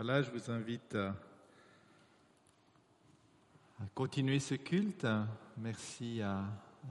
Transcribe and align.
Voilà, 0.00 0.22
je 0.22 0.30
vous 0.30 0.48
invite 0.52 0.94
à, 0.94 1.12
continuer 3.96 4.38
ce 4.38 4.54
culte. 4.54 5.04
Merci 5.56 6.22
à, 6.22 6.44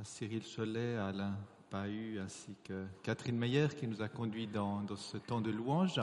Cyril 0.04 0.44
Cholet, 0.44 0.97
à 0.97 1.08
Alain 1.08 1.38
Pahu 1.70 2.20
ainsi 2.20 2.58
que 2.65 2.85
Catherine 3.04 3.38
Meyer 3.38 3.70
qui 3.79 3.88
nous 3.88 4.01
a 4.01 4.10
conduits 4.10 4.47
dans, 4.47 4.85
ce 4.97 5.15
temps 5.15 5.40
de 5.40 5.51
louange. 5.51 6.01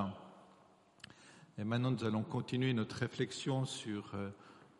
Et 1.58 1.64
maintenant, 1.64 1.90
nous 1.90 2.04
allons 2.04 2.22
continuer 2.22 2.72
notre 2.72 2.96
réflexion 2.96 3.66
sur 3.66 4.10
euh, 4.14 4.30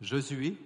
Josué. 0.01 0.57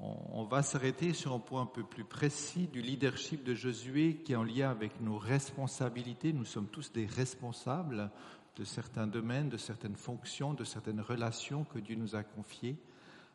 On, 0.00 0.16
on 0.32 0.44
va 0.46 0.64
s'arrêter 0.64 1.12
sur 1.12 1.32
un 1.32 1.38
point 1.38 1.62
un 1.62 1.66
peu 1.66 1.84
plus 1.84 2.02
précis 2.02 2.66
du 2.66 2.82
leadership 2.82 3.44
de 3.44 3.54
Josué 3.54 4.16
qui 4.16 4.32
est 4.32 4.36
en 4.36 4.42
lien 4.42 4.68
avec 4.72 5.00
nos 5.00 5.16
responsabilités. 5.16 6.32
Nous 6.32 6.44
sommes 6.44 6.66
tous 6.66 6.90
des 6.90 7.06
responsables 7.06 8.10
de 8.56 8.64
certains 8.64 9.06
domaines, 9.06 9.48
de 9.48 9.56
certaines 9.56 9.96
fonctions, 9.96 10.54
de 10.54 10.64
certaines 10.64 11.00
relations 11.00 11.64
que 11.64 11.78
Dieu 11.78 11.96
nous 11.96 12.16
a 12.16 12.22
confiées. 12.22 12.76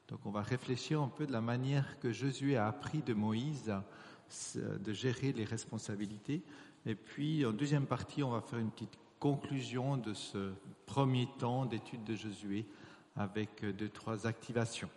Donc 0.08 0.20
on 0.26 0.32
va 0.32 0.42
réfléchir 0.42 1.02
un 1.02 1.08
peu 1.08 1.26
de 1.26 1.32
la 1.32 1.42
manière 1.42 2.00
que 2.00 2.12
Josué 2.12 2.58
a 2.58 2.68
appris 2.68 3.02
de 3.02 3.14
Moïse 3.14 3.74
de 4.56 4.94
gérer 4.94 5.34
les 5.34 5.46
responsabilités. 5.46 6.42
Et 6.86 6.96
puis 6.96 7.46
en 7.46 7.52
deuxième 7.52 7.86
partie, 7.86 8.24
on 8.24 8.32
va 8.32 8.42
faire 8.42 8.60
une 8.60 8.72
petite 8.72 8.98
conclusion 9.20 9.98
de 9.98 10.14
ce 10.14 10.52
premier 10.86 11.28
temps 11.38 11.66
d'étude 11.66 12.04
de 12.04 12.16
Josué 12.16 12.66
avec 13.16 13.64
deux, 13.64 13.90
trois 13.90 14.26
activations. 14.26 14.90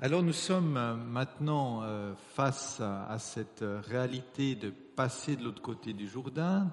Alors 0.00 0.22
nous 0.22 0.32
sommes 0.32 0.72
maintenant 1.06 1.82
euh, 1.82 2.14
face 2.34 2.80
à 2.80 3.16
cette 3.20 3.64
réalité 3.86 4.56
de 4.56 4.70
passer 4.70 5.36
de 5.36 5.44
l'autre 5.44 5.62
côté 5.62 5.92
du 5.92 6.08
Jourdain, 6.08 6.72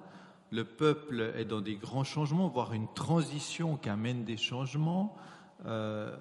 le 0.52 0.66
peuple 0.66 1.32
est 1.36 1.46
dans 1.46 1.62
des 1.62 1.76
grands 1.76 2.04
changements, 2.04 2.50
voire 2.50 2.74
une 2.74 2.92
transition 2.94 3.78
qui 3.78 3.90
amène 3.90 4.26
des 4.26 4.38
changements. 4.38 5.16
Euh, 5.66 6.16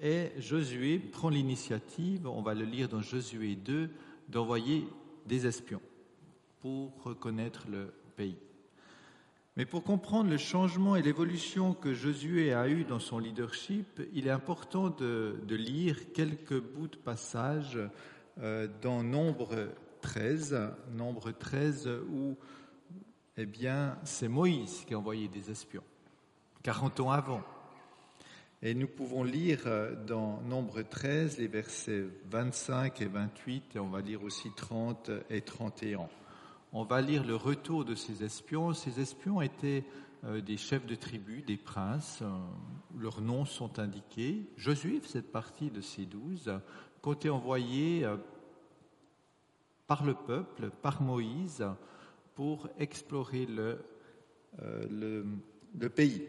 et 0.00 0.30
Josué 0.38 0.98
prend 0.98 1.30
l'initiative, 1.30 2.26
on 2.26 2.42
va 2.42 2.54
le 2.54 2.64
lire 2.64 2.88
dans 2.88 3.00
Josué 3.00 3.56
2, 3.56 3.90
d'envoyer 4.28 4.86
des 5.26 5.46
espions 5.46 5.80
pour 6.60 6.92
reconnaître 7.02 7.66
le 7.68 7.92
pays. 8.16 8.38
Mais 9.56 9.64
pour 9.64 9.82
comprendre 9.82 10.30
le 10.30 10.36
changement 10.36 10.96
et 10.96 11.02
l'évolution 11.02 11.72
que 11.72 11.94
Josué 11.94 12.52
a 12.52 12.68
eu 12.68 12.84
dans 12.84 13.00
son 13.00 13.18
leadership, 13.18 14.00
il 14.12 14.26
est 14.26 14.30
important 14.30 14.90
de, 14.90 15.38
lire 15.48 16.12
quelques 16.12 16.60
bouts 16.60 16.88
de 16.88 16.96
passage 16.96 17.78
euh, 18.38 18.68
dans 18.82 19.02
Nombre 19.02 19.70
13, 20.02 20.72
Nombre 20.94 21.32
13 21.32 21.88
où 22.12 22.36
eh 23.38 23.46
bien, 23.46 23.98
c'est 24.04 24.28
Moïse 24.28 24.84
qui 24.86 24.94
a 24.94 24.98
envoyé 24.98 25.28
des 25.28 25.50
espions, 25.50 25.82
40 26.62 27.00
ans 27.00 27.10
avant. 27.10 27.42
Et 28.62 28.74
nous 28.74 28.88
pouvons 28.88 29.22
lire 29.22 29.60
euh, 29.66 29.94
dans 30.06 30.40
Nombre 30.40 30.80
13 30.80 31.36
les 31.38 31.46
versets 31.46 32.06
25 32.30 33.02
et 33.02 33.06
28, 33.06 33.76
et 33.76 33.78
on 33.78 33.88
va 33.88 34.00
lire 34.00 34.22
aussi 34.22 34.50
30 34.56 35.10
et 35.28 35.42
31. 35.42 36.08
On 36.72 36.84
va 36.84 37.02
lire 37.02 37.24
le 37.24 37.36
retour 37.36 37.84
de 37.84 37.94
ces 37.94 38.24
espions. 38.24 38.72
Ces 38.72 39.00
espions 39.00 39.42
étaient 39.42 39.84
euh, 40.24 40.40
des 40.40 40.56
chefs 40.56 40.86
de 40.86 40.94
tribu, 40.94 41.42
des 41.42 41.58
princes. 41.58 42.20
Euh, 42.22 42.30
leurs 42.98 43.20
noms 43.20 43.44
sont 43.44 43.78
indiqués. 43.78 44.48
Josué 44.56 45.00
fait 45.00 45.20
partie 45.20 45.70
de 45.70 45.82
ces 45.82 46.06
douze, 46.06 46.50
qui 47.02 47.08
ont 47.08 47.12
été 47.12 47.28
envoyés 47.28 48.06
par 49.86 50.04
le 50.04 50.14
peuple, 50.14 50.70
par 50.70 51.02
Moïse, 51.02 51.64
pour 52.36 52.68
explorer 52.78 53.46
le, 53.46 53.78
euh, 54.62 55.24
le, 55.78 55.88
pays. 55.88 56.22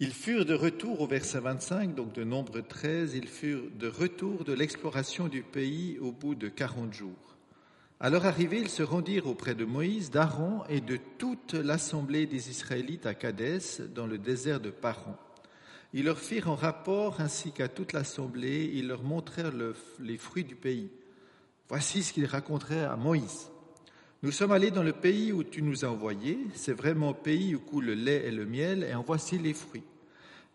Ils 0.00 0.12
furent 0.12 0.44
de 0.44 0.54
retour 0.54 1.00
au 1.00 1.06
verset 1.06 1.38
25, 1.38 1.94
donc 1.94 2.12
de 2.12 2.24
nombre 2.24 2.60
13, 2.60 3.14
ils 3.14 3.28
furent 3.28 3.70
de 3.78 3.86
retour 3.86 4.44
de 4.44 4.52
l'exploration 4.52 5.28
du 5.28 5.42
pays 5.42 5.96
au 6.00 6.10
bout 6.10 6.34
de 6.34 6.48
40 6.48 6.92
jours. 6.92 7.36
À 8.00 8.10
leur 8.10 8.26
arrivée, 8.26 8.58
ils 8.58 8.68
se 8.68 8.82
rendirent 8.82 9.28
auprès 9.28 9.54
de 9.54 9.64
Moïse, 9.64 10.10
d'Aaron 10.10 10.64
et 10.68 10.80
de 10.80 10.98
toute 11.18 11.54
l'assemblée 11.54 12.26
des 12.26 12.50
Israélites 12.50 13.06
à 13.06 13.14
Cadès, 13.14 13.80
dans 13.94 14.08
le 14.08 14.18
désert 14.18 14.58
de 14.58 14.70
Paran. 14.70 15.16
Ils 15.92 16.06
leur 16.06 16.18
firent 16.18 16.48
un 16.48 16.56
rapport 16.56 17.20
ainsi 17.20 17.52
qu'à 17.52 17.68
toute 17.68 17.92
l'assemblée, 17.92 18.72
ils 18.74 18.88
leur 18.88 19.04
montrèrent 19.04 19.52
les 20.00 20.18
fruits 20.18 20.42
du 20.42 20.56
pays. 20.56 20.90
Voici 21.68 22.02
ce 22.02 22.12
qu'ils 22.12 22.26
raconteraient 22.26 22.84
à 22.84 22.96
Moïse. 22.96 23.50
Nous 24.24 24.32
sommes 24.32 24.52
allés 24.52 24.70
dans 24.70 24.82
le 24.82 24.94
pays 24.94 25.32
où 25.32 25.44
tu 25.44 25.60
nous 25.60 25.84
as 25.84 25.90
envoyés, 25.90 26.38
c'est 26.54 26.72
vraiment 26.72 27.10
un 27.10 27.12
pays 27.12 27.54
où 27.54 27.60
coule 27.60 27.84
le 27.84 27.92
lait 27.92 28.24
et 28.24 28.30
le 28.30 28.46
miel, 28.46 28.82
et 28.82 28.94
en 28.94 29.02
voici 29.02 29.36
les 29.36 29.52
fruits. 29.52 29.84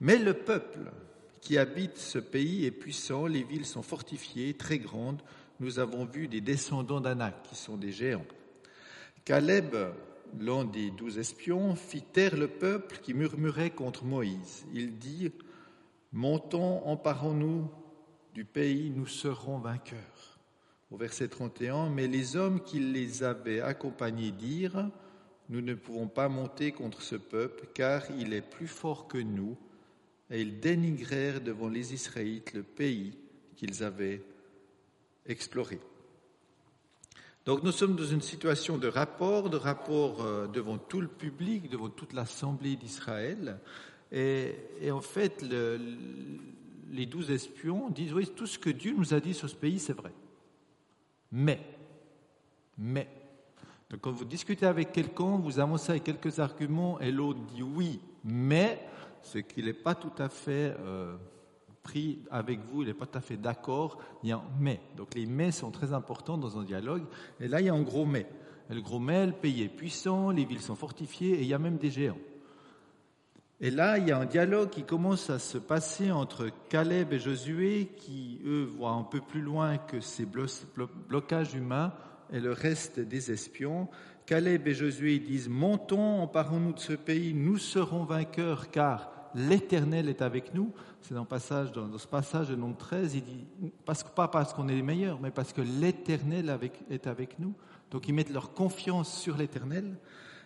Mais 0.02 0.18
le 0.18 0.34
peuple 0.34 0.92
qui 1.40 1.56
habite 1.60 1.96
ce 2.00 2.18
pays 2.18 2.66
est 2.66 2.72
puissant, 2.72 3.28
les 3.28 3.44
villes 3.44 3.68
sont 3.68 3.84
fortifiées, 3.84 4.56
très 4.56 4.80
grandes. 4.80 5.22
Nous 5.60 5.78
avons 5.78 6.06
vu 6.06 6.28
des 6.28 6.42
descendants 6.42 7.00
d'Anak, 7.00 7.44
qui 7.44 7.56
sont 7.56 7.78
des 7.78 7.92
géants. 7.92 8.26
Caleb, 9.24 9.76
l'un 10.40 10.66
des 10.66 10.90
douze 10.90 11.20
espions, 11.20 11.76
fit 11.76 12.02
taire 12.02 12.38
le 12.38 12.48
peuple 12.48 12.98
qui 13.04 13.14
murmurait 13.14 13.70
contre 13.70 14.04
Moïse. 14.04 14.66
Il 14.74 14.98
dit, 14.98 15.32
Montons, 16.12 16.82
emparons-nous 16.88 17.70
du 18.34 18.46
pays, 18.46 18.90
nous 18.90 19.06
serons 19.06 19.60
vainqueurs 19.60 20.29
au 20.92 20.98
verset 20.98 21.28
31, 21.28 21.90
mais 21.90 22.08
les 22.08 22.36
hommes 22.36 22.62
qui 22.62 22.80
les 22.80 23.24
avaient 23.24 23.62
accompagnés 23.62 24.32
dirent, 24.32 24.90
nous 25.50 25.62
ne 25.62 25.74
pouvons 25.74 26.08
pas 26.08 26.30
monter 26.30 26.72
contre 26.72 27.02
ce 27.02 27.16
peuple, 27.16 27.68
car 27.74 28.04
il 28.18 28.34
est 28.34 28.42
plus 28.42 28.68
fort 28.68 29.08
que 29.08 29.18
nous, 29.18 29.58
et 30.30 30.42
ils 30.42 30.60
dénigrèrent 30.60 31.42
devant 31.42 31.70
les 31.70 31.94
Israélites 31.94 32.54
le 32.54 32.64
pays 32.64 33.18
qu'ils 33.56 33.84
avaient 33.84 34.22
exploré. 35.26 35.80
Donc 37.46 37.64
nous 37.64 37.72
sommes 37.72 37.96
dans 37.96 38.06
une 38.06 38.22
situation 38.22 38.78
de 38.78 38.88
rapport, 38.88 39.50
de 39.50 39.58
rapport 39.58 40.24
euh, 40.24 40.48
devant 40.48 40.78
tout 40.78 41.02
le 41.02 41.08
public, 41.08 41.70
devant 41.70 41.90
toute 41.90 42.14
l'assemblée 42.14 42.76
d'Israël. 42.76 43.60
Et, 44.12 44.56
en 44.92 45.02
fait, 45.02 45.44
les 46.92 47.06
douze 47.06 47.30
espions 47.30 47.90
disent, 47.90 48.14
oui, 48.14 48.28
tout 48.36 48.48
ce 48.48 48.58
que 48.58 48.72
Dieu 48.72 48.94
nous 48.98 49.14
a 49.14 49.20
dit 49.20 49.36
sur 49.36 49.50
ce 49.50 49.56
pays, 49.56 49.80
c'est 49.80 49.94
vrai. 49.94 50.12
Mais, 51.32 51.60
mais, 52.78 53.08
donc 53.90 54.02
quand 54.02 54.12
vous 54.12 54.26
discutez 54.26 54.66
avec 54.66 54.92
quelqu'un, 54.92 55.38
vous 55.38 55.60
avancez 55.60 56.00
quelques 56.00 56.40
arguments 56.40 57.00
et 57.00 57.12
l'autre 57.12 57.40
dit 57.54 57.64
oui, 57.64 58.00
mais, 58.24 58.80
ce 59.22 59.40
qu'il 59.40 59.66
n'est 59.66 59.74
pas 59.74 59.96
tout 59.96 60.12
à 60.18 60.30
fait 60.30 60.76
euh, 60.80 61.16
pris 61.84 62.20
avec 62.30 62.60
vous, 62.62 62.84
il 62.84 62.88
n'est 62.88 62.94
pas 62.94 63.06
tout 63.06 63.18
à 63.18 63.22
fait 63.22 63.38
d'accord, 63.38 64.00
il 64.24 64.30
y 64.30 64.32
a 64.32 64.38
un 64.38 64.44
mais. 64.60 64.80
Donc 64.96 65.16
les 65.16 65.26
mais 65.26 65.52
sont 65.52 65.72
très 65.72 65.94
importants 65.94 66.38
dans 66.38 66.58
un 66.58 66.64
dialogue. 66.64 67.04
Et 67.40 67.48
là, 67.48 67.62
il 67.62 67.66
y 67.66 67.70
a 67.70 67.74
un 67.74 67.82
gros 67.82 68.06
mais. 68.06 68.28
Le 68.70 68.82
gros 68.82 69.00
mais, 69.00 69.26
le 69.26 69.32
pays 69.32 69.64
est 69.64 69.70
puissant, 69.70 70.30
les 70.30 70.46
villes 70.46 70.62
sont 70.62 70.76
fortifiées 70.76 71.40
et 71.40 71.42
il 71.42 71.48
y 71.48 71.54
a 71.56 71.60
même 71.60 71.78
des 71.78 71.90
géants. 71.90 72.18
Et 73.62 73.72
là, 73.72 73.98
il 73.98 74.08
y 74.08 74.12
a 74.12 74.18
un 74.18 74.26
dialogue 74.26 74.70
qui 74.70 74.84
commence 74.84 75.30
à 75.30 75.38
se 75.38 75.58
passer 75.58 76.12
entre 76.12 76.48
Caleb 76.70 77.12
et 77.12 77.20
Josué, 77.20 77.92
qui, 77.98 78.40
eux, 78.46 78.64
voient 78.64 78.92
un 78.92 79.04
peu 79.04 79.20
plus 79.20 79.42
loin 79.42 79.78
que 79.78 80.00
ces 80.00 80.26
blocages 80.26 81.54
humains 81.56 81.92
et 82.32 82.40
le 82.40 82.54
reste 82.54 83.02
des 83.02 83.32
espions. 83.32 83.90
Caleb 84.26 84.66
et 84.66 84.74
Josué 84.74 85.20
disent, 85.20 85.50
montons, 85.50 86.22
emparons-nous 86.22 86.74
de 86.74 86.80
ce 86.80 86.94
pays, 86.94 87.34
nous 87.34 87.58
serons 87.58 88.06
vainqueurs, 88.06 88.72
car 88.72 89.12
l'Éternel 89.36 90.08
est 90.08 90.22
avec 90.22 90.54
nous. 90.54 90.72
C'est 91.02 91.14
dans, 91.14 91.26
dans, 91.26 91.98
ce 91.98 92.08
passage 92.08 92.50
de 92.50 92.56
nombre 92.56 92.78
13, 92.78 93.16
il 93.16 93.24
dit, 93.24 93.46
parce, 93.86 94.04
pas 94.04 94.30
parce 94.30 94.54
qu'on 94.54 94.70
est 94.70 94.76
les 94.76 94.82
meilleurs, 94.82 95.20
mais 95.20 95.32
parce 95.32 95.52
que 95.52 95.62
l'Éternel 95.62 96.58
est 96.90 97.08
avec 97.08 97.40
nous. 97.40 97.54
Donc 97.92 98.08
ils 98.08 98.14
mettent 98.14 98.32
leur 98.32 98.54
confiance 98.54 99.14
sur 99.14 99.36
l'Éternel. 99.36 99.98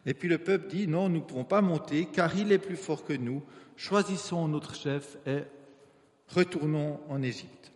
Et 0.06 0.14
puis 0.14 0.28
le 0.28 0.38
peuple 0.38 0.68
dit, 0.68 0.88
non, 0.88 1.10
nous 1.10 1.20
ne 1.20 1.24
pouvons 1.24 1.46
pas 1.46 1.62
monter, 1.62 2.06
car 2.06 2.36
il 2.38 2.52
est 2.52 2.60
plus 2.60 2.76
fort 2.76 3.06
que 3.06 3.14
nous. 3.14 3.42
Choisissons 3.78 4.48
notre 4.48 4.76
chef 4.76 5.18
et 5.26 5.44
retournons 6.28 7.00
en 7.10 7.22
Égypte. 7.22 7.72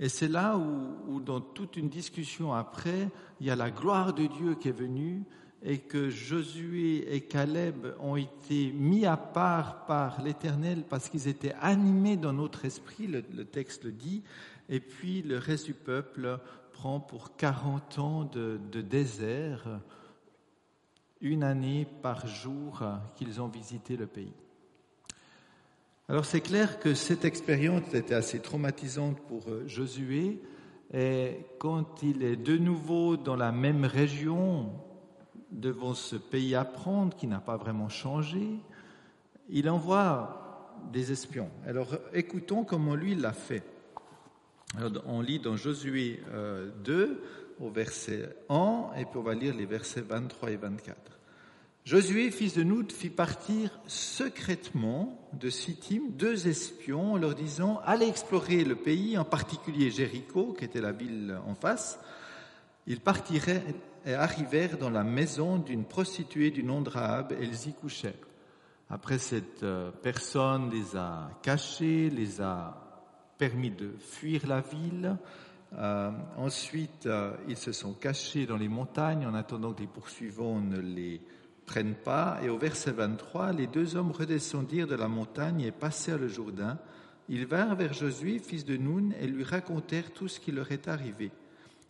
Et 0.00 0.08
c'est 0.08 0.28
là 0.28 0.58
où, 0.58 1.20
dans 1.20 1.40
toute 1.40 1.76
une 1.76 1.88
discussion 1.88 2.52
après, 2.52 3.08
il 3.40 3.46
y 3.46 3.50
a 3.50 3.56
la 3.56 3.70
gloire 3.70 4.12
de 4.12 4.26
Dieu 4.26 4.56
qui 4.56 4.68
est 4.68 4.72
venue 4.72 5.22
et 5.62 5.78
que 5.78 6.10
Josué 6.10 7.14
et 7.14 7.22
Caleb 7.22 7.94
ont 8.00 8.16
été 8.16 8.72
mis 8.72 9.06
à 9.06 9.16
part 9.16 9.86
par 9.86 10.20
l'Éternel 10.22 10.84
parce 10.88 11.08
qu'ils 11.08 11.28
étaient 11.28 11.54
animés 11.60 12.16
dans 12.16 12.32
notre 12.32 12.64
esprit, 12.64 13.06
le, 13.06 13.22
texte 13.44 13.84
le 13.84 13.92
dit, 13.92 14.22
et 14.68 14.80
puis 14.80 15.22
le 15.22 15.38
reste 15.38 15.66
du 15.66 15.74
peuple 15.74 16.38
prend 16.72 16.98
pour 17.00 17.36
40 17.36 17.98
ans 17.98 18.24
de, 18.24 18.60
de 18.72 18.82
désert 18.82 19.80
une 21.24 21.42
année 21.42 21.86
par 22.02 22.26
jour 22.26 22.84
qu'ils 23.16 23.40
ont 23.40 23.48
visité 23.48 23.96
le 23.96 24.06
pays. 24.06 24.34
Alors 26.06 26.26
c'est 26.26 26.42
clair 26.42 26.78
que 26.80 26.92
cette 26.92 27.24
expérience 27.24 27.94
était 27.94 28.14
assez 28.14 28.38
traumatisante 28.38 29.18
pour 29.20 29.48
euh, 29.48 29.66
Josué 29.66 30.38
et 30.92 31.38
quand 31.58 32.02
il 32.02 32.22
est 32.22 32.36
de 32.36 32.58
nouveau 32.58 33.16
dans 33.16 33.36
la 33.36 33.52
même 33.52 33.86
région 33.86 34.70
devant 35.50 35.94
ce 35.94 36.16
pays 36.16 36.54
apprendre 36.54 37.16
qui 37.16 37.26
n'a 37.26 37.40
pas 37.40 37.56
vraiment 37.56 37.88
changé, 37.88 38.60
il 39.48 39.70
envoie 39.70 40.76
des 40.92 41.10
espions. 41.10 41.48
Alors 41.66 41.96
écoutons 42.12 42.64
comment 42.64 42.94
lui 42.94 43.14
l'a 43.14 43.32
fait. 43.32 43.62
on 45.06 45.22
lit 45.22 45.38
dans 45.38 45.56
Josué 45.56 46.20
2 46.84 46.92
euh, 46.92 47.14
au 47.60 47.70
verset 47.70 48.36
1 48.50 48.90
et 48.98 49.06
puis 49.06 49.16
on 49.16 49.22
va 49.22 49.34
lire 49.34 49.54
les 49.56 49.64
versets 49.64 50.02
23 50.02 50.50
et 50.50 50.56
24. 50.56 51.13
Josué, 51.84 52.30
fils 52.30 52.54
de 52.54 52.62
Nout, 52.62 52.90
fit 52.90 53.10
partir 53.10 53.78
secrètement 53.86 55.18
de 55.34 55.50
Sittim 55.50 56.04
deux 56.12 56.48
espions 56.48 57.12
en 57.12 57.16
leur 57.18 57.34
disant 57.34 57.78
Allez 57.84 58.08
explorer 58.08 58.64
le 58.64 58.74
pays, 58.74 59.18
en 59.18 59.24
particulier 59.26 59.90
Jéricho, 59.90 60.54
qui 60.54 60.64
était 60.64 60.80
la 60.80 60.92
ville 60.92 61.38
en 61.46 61.54
face. 61.54 61.98
Ils 62.86 63.00
partiraient 63.00 63.62
et 64.06 64.14
arrivèrent 64.14 64.78
dans 64.78 64.88
la 64.88 65.04
maison 65.04 65.58
d'une 65.58 65.84
prostituée 65.84 66.50
du 66.50 66.64
nom 66.64 66.80
de 66.80 66.88
Rahab 66.88 67.32
et 67.38 67.44
y 67.44 67.74
couchèrent. 67.74 68.14
Après, 68.88 69.18
cette 69.18 69.62
euh, 69.62 69.90
personne 69.90 70.70
les 70.70 70.96
a 70.96 71.38
cachés, 71.42 72.08
les 72.08 72.40
a 72.40 73.12
permis 73.36 73.70
de 73.70 73.90
fuir 73.98 74.46
la 74.46 74.62
ville. 74.62 75.18
Euh, 75.74 76.10
ensuite, 76.38 77.04
euh, 77.04 77.36
ils 77.46 77.58
se 77.58 77.72
sont 77.72 77.92
cachés 77.92 78.46
dans 78.46 78.56
les 78.56 78.68
montagnes 78.68 79.26
en 79.26 79.34
attendant 79.34 79.74
que 79.74 79.80
les 79.80 79.86
poursuivants 79.86 80.60
ne 80.60 80.78
les 80.78 81.20
prennent 81.66 81.94
pas. 81.94 82.38
Et 82.42 82.48
au 82.48 82.58
verset 82.58 82.92
23, 82.92 83.52
les 83.52 83.66
deux 83.66 83.96
hommes 83.96 84.12
redescendirent 84.12 84.86
de 84.86 84.94
la 84.94 85.08
montagne 85.08 85.62
et 85.62 85.70
passèrent 85.70 86.18
le 86.18 86.28
Jourdain. 86.28 86.78
Ils 87.28 87.46
vinrent 87.46 87.76
vers 87.76 87.94
Josué, 87.94 88.38
fils 88.38 88.64
de 88.64 88.76
Noun, 88.76 89.14
et 89.20 89.26
lui 89.26 89.44
racontèrent 89.44 90.12
tout 90.12 90.28
ce 90.28 90.40
qui 90.40 90.52
leur 90.52 90.70
est 90.72 90.88
arrivé. 90.88 91.30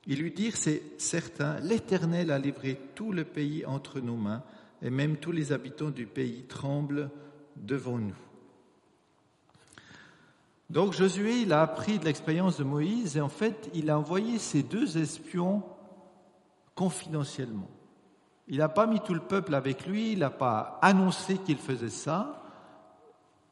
Ils 0.06 0.20
lui 0.20 0.30
dirent, 0.30 0.56
c'est 0.56 0.82
certain, 0.98 1.58
l'Éternel 1.60 2.30
a 2.30 2.38
livré 2.38 2.78
tout 2.94 3.12
le 3.12 3.24
pays 3.24 3.64
entre 3.66 4.00
nos 4.00 4.16
mains, 4.16 4.42
et 4.82 4.90
même 4.90 5.16
tous 5.16 5.32
les 5.32 5.52
habitants 5.52 5.90
du 5.90 6.06
pays 6.06 6.44
tremblent 6.44 7.10
devant 7.56 7.98
nous. 7.98 8.14
Donc 10.70 10.92
Josué, 10.92 11.40
il 11.42 11.52
a 11.52 11.62
appris 11.62 11.98
de 11.98 12.04
l'expérience 12.04 12.58
de 12.58 12.64
Moïse, 12.64 13.16
et 13.16 13.20
en 13.20 13.28
fait, 13.28 13.70
il 13.74 13.90
a 13.90 13.98
envoyé 13.98 14.38
ces 14.38 14.62
deux 14.62 14.98
espions 14.98 15.62
confidentiellement. 16.74 17.70
Il 18.48 18.58
n'a 18.58 18.68
pas 18.68 18.86
mis 18.86 19.00
tout 19.00 19.14
le 19.14 19.20
peuple 19.20 19.54
avec 19.54 19.86
lui, 19.86 20.12
il 20.12 20.18
n'a 20.18 20.30
pas 20.30 20.78
annoncé 20.82 21.38
qu'il 21.38 21.56
faisait 21.56 21.88
ça. 21.88 22.42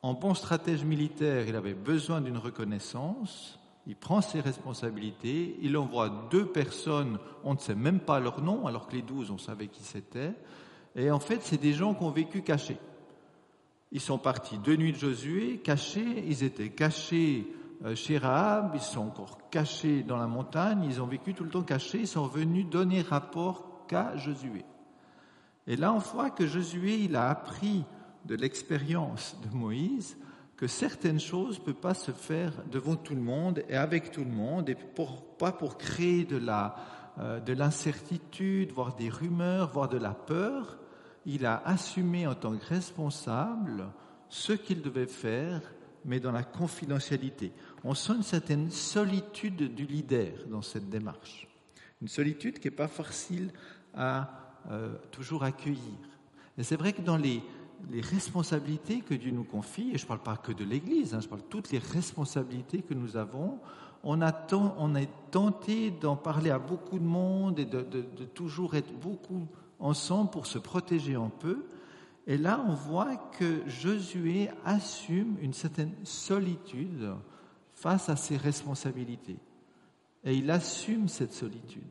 En 0.02 0.14
bon 0.14 0.34
stratège 0.34 0.84
militaire, 0.84 1.46
il 1.48 1.56
avait 1.56 1.74
besoin 1.74 2.20
d'une 2.20 2.36
reconnaissance 2.36 3.58
il 3.86 3.96
prend 3.96 4.20
ses 4.20 4.40
responsabilités, 4.40 5.56
il 5.60 5.76
envoie 5.76 6.28
deux 6.30 6.46
personnes, 6.46 7.18
on 7.42 7.54
ne 7.54 7.58
sait 7.58 7.74
même 7.74 8.00
pas 8.00 8.20
leur 8.20 8.40
nom, 8.40 8.66
alors 8.66 8.86
que 8.86 8.94
les 8.94 9.02
douze, 9.02 9.30
on 9.30 9.38
savait 9.38 9.66
qui 9.66 9.82
c'était. 9.82 10.34
Et 10.94 11.10
en 11.10 11.18
fait, 11.18 11.40
c'est 11.42 11.60
des 11.60 11.72
gens 11.72 11.94
qui 11.94 12.04
ont 12.04 12.10
vécu 12.10 12.42
cachés. 12.42 12.78
Ils 13.90 14.00
sont 14.00 14.18
partis 14.18 14.58
deux 14.58 14.76
nuits 14.76 14.92
de 14.92 14.98
Josué, 14.98 15.58
cachés, 15.58 16.24
ils 16.26 16.44
étaient 16.44 16.70
cachés 16.70 17.52
euh, 17.84 17.94
chez 17.96 18.18
Rahab, 18.18 18.70
ils 18.74 18.80
sont 18.80 19.00
encore 19.00 19.38
cachés 19.50 20.02
dans 20.02 20.16
la 20.16 20.28
montagne, 20.28 20.84
ils 20.84 21.02
ont 21.02 21.06
vécu 21.06 21.34
tout 21.34 21.44
le 21.44 21.50
temps 21.50 21.62
cachés, 21.62 22.00
ils 22.00 22.08
sont 22.08 22.26
venus 22.26 22.66
donner 22.66 23.02
rapport 23.02 23.86
qu'à 23.88 24.16
Josué. 24.16 24.64
Et 25.67 25.76
là, 25.76 25.93
on 25.93 25.99
voit 25.99 26.31
que 26.31 26.47
Josué, 26.47 26.97
il 26.97 27.17
a 27.17 27.31
appris 27.31 27.85
de 28.25 28.35
l'expérience 28.35 29.37
de 29.44 29.56
Moïse 29.56 30.17
que 30.56 30.67
certaines 30.67 31.20
choses 31.20 31.59
ne 31.59 31.64
peuvent 31.64 31.75
pas 31.75 31.94
se 31.94 32.12
faire 32.12 32.53
devant 32.70 32.97
tout 32.97 33.14
le 33.14 33.20
monde 33.20 33.64
et 33.69 33.76
avec 33.76 34.12
tout 34.12 34.25
le 34.25 34.31
monde, 34.31 34.69
et 34.69 34.76
pas 35.38 35.53
pour 35.53 35.76
créer 35.76 36.25
de 36.25 36.37
la 36.37 36.76
euh, 37.19 37.41
de 37.41 37.53
l'incertitude, 37.53 38.73
voire 38.73 38.94
des 38.94 39.11
rumeurs, 39.11 39.70
voire 39.70 39.91
de 39.91 39.99
la 39.99 40.14
peur. 40.14 40.79
Il 41.26 41.44
a 41.44 41.62
assumé 41.67 42.26
en 42.26 42.35
tant 42.35 42.56
que 42.56 42.64
responsable 42.64 43.91
ce 44.31 44.55
qu'il 44.55 44.81
devait 44.81 45.06
faire, 45.06 45.61
mais 46.06 46.20
dans 46.20 46.32
la 46.32 46.43
confidentialité. 46.43 47.53
On 47.85 47.93
sent 47.93 48.14
une 48.14 48.23
certaine 48.23 48.70
solitude 48.70 49.75
du 49.75 49.85
leader 49.85 50.47
dans 50.49 50.62
cette 50.62 50.88
démarche. 50.88 51.47
Une 52.00 52.09
solitude 52.09 52.59
qui 52.61 52.69
n'est 52.69 52.75
pas 52.75 52.88
facile 52.88 53.50
à 53.93 54.41
euh, 54.70 54.94
toujours 55.11 55.44
accueillir. 55.44 55.99
Et 56.59 56.62
c'est 56.62 56.76
vrai 56.76 56.93
que 56.93 57.03
dans 57.03 57.17
les, 57.17 57.43
responsabilités 58.11 59.00
que 59.00 59.14
Dieu 59.14 59.32
nous 59.32 59.43
confie, 59.43 59.91
et 59.93 59.99
je 59.99 60.05
ne 60.05 60.09
parle 60.09 60.23
pas 60.23 60.37
que 60.37 60.53
de 60.53 60.62
l'Église, 60.62 61.14
hein, 61.14 61.20
je 61.20 61.26
parle 61.26 61.41
de 61.41 61.47
toutes 61.47 61.73
les 61.73 61.79
responsabilités 61.79 62.81
que 62.81 62.94
nous 62.94 63.17
avons, 63.17 63.59
on 64.05 64.20
est 64.94 65.09
tenté 65.31 65.91
d'en 65.91 66.14
parler 66.17 66.50
à 66.50 66.59
beaucoup 66.59 66.99
de 66.99 67.05
monde 67.05 67.59
et 67.59 67.64
de, 67.64 67.82
de, 67.82 68.25
toujours 68.25 68.76
être 68.76 68.93
beaucoup 69.00 69.49
ensemble 69.81 70.31
pour 70.31 70.47
se 70.47 70.59
protéger 70.59 71.17
un 71.17 71.31
peu. 71.41 71.64
Et 72.26 72.37
là, 72.37 72.64
on 72.69 72.75
voit 72.75 73.17
que 73.17 73.69
Josué 73.69 74.49
assume 74.64 75.37
une 75.41 75.53
certaine 75.53 75.93
solitude 76.05 77.12
face 77.75 78.09
à 78.09 78.17
ses 78.17 78.37
responsabilités. 78.37 79.38
Et 80.25 80.37
il 80.37 80.50
assume 80.50 81.09
cette 81.09 81.32
solitude. 81.32 81.82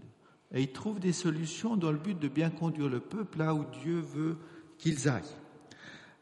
Et 0.53 0.61
il 0.61 0.71
trouve 0.71 0.99
des 0.99 1.13
solutions 1.13 1.77
dans 1.77 1.91
le 1.91 1.97
but 1.97 2.19
de 2.19 2.27
bien 2.27 2.49
conduire 2.49 2.89
le 2.89 2.99
peuple 2.99 3.39
là 3.39 3.53
où 3.53 3.65
Dieu 3.81 3.99
veut 3.99 4.37
qu'ils 4.77 5.07
aillent. 5.07 5.23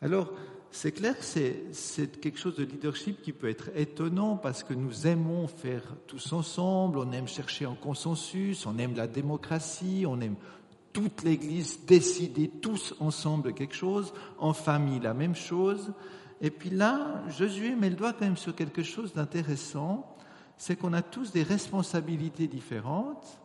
Alors, 0.01 0.31
c'est 0.71 0.91
clair 0.91 1.15
c'est 1.21 2.21
quelque 2.21 2.37
chose 2.37 2.55
de 2.55 2.63
leadership 2.63 3.21
qui 3.21 3.33
peut 3.33 3.49
être 3.49 3.69
étonnant 3.75 4.37
parce 4.37 4.63
que 4.63 4.73
nous 4.73 5.07
aimons 5.07 5.47
faire 5.47 5.81
tous 6.05 6.31
ensemble, 6.31 6.99
on 6.99 7.11
aime 7.11 7.27
chercher 7.27 7.65
un 7.65 7.73
consensus, 7.73 8.65
on 8.67 8.77
aime 8.77 8.95
la 8.95 9.07
démocratie, 9.07 10.05
on 10.07 10.21
aime 10.21 10.35
toute 10.93 11.23
l'Église 11.23 11.85
décider 11.85 12.47
tous 12.47 12.93
ensemble 12.99 13.53
quelque 13.53 13.75
chose, 13.75 14.13
en 14.37 14.53
famille 14.53 14.99
la 14.99 15.13
même 15.13 15.35
chose. 15.35 15.91
Et 16.41 16.51
puis 16.51 16.69
là, 16.69 17.23
Josué 17.29 17.75
met 17.75 17.89
le 17.89 17.95
doigt 17.95 18.13
quand 18.13 18.25
même 18.25 18.37
sur 18.37 18.55
quelque 18.55 18.83
chose 18.83 19.13
d'intéressant, 19.13 20.15
c'est 20.57 20.75
qu'on 20.75 20.93
a 20.93 21.01
tous 21.01 21.31
des 21.31 21.43
responsabilités 21.43 22.47
différentes. 22.47 23.39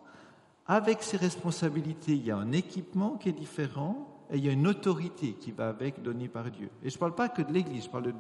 Avec 0.66 1.02
ces 1.02 1.16
responsabilités, 1.16 2.12
il 2.12 2.24
y 2.24 2.30
a 2.30 2.36
un 2.36 2.52
équipement 2.52 3.16
qui 3.16 3.28
est 3.28 3.32
différent, 3.32 4.08
et 4.30 4.38
il 4.38 4.44
y 4.44 4.48
a 4.48 4.52
une 4.52 4.66
autorité 4.66 5.34
qui 5.34 5.52
va 5.52 5.68
avec, 5.68 6.02
donnée 6.02 6.28
par 6.28 6.50
Dieu. 6.50 6.70
Et 6.82 6.88
je 6.88 6.96
ne 6.96 7.00
parle 7.00 7.14
pas 7.14 7.28
que 7.28 7.42
de 7.42 7.52
l'Église, 7.52 7.84
je 7.84 7.90
parle 7.90 8.04
de 8.04 8.12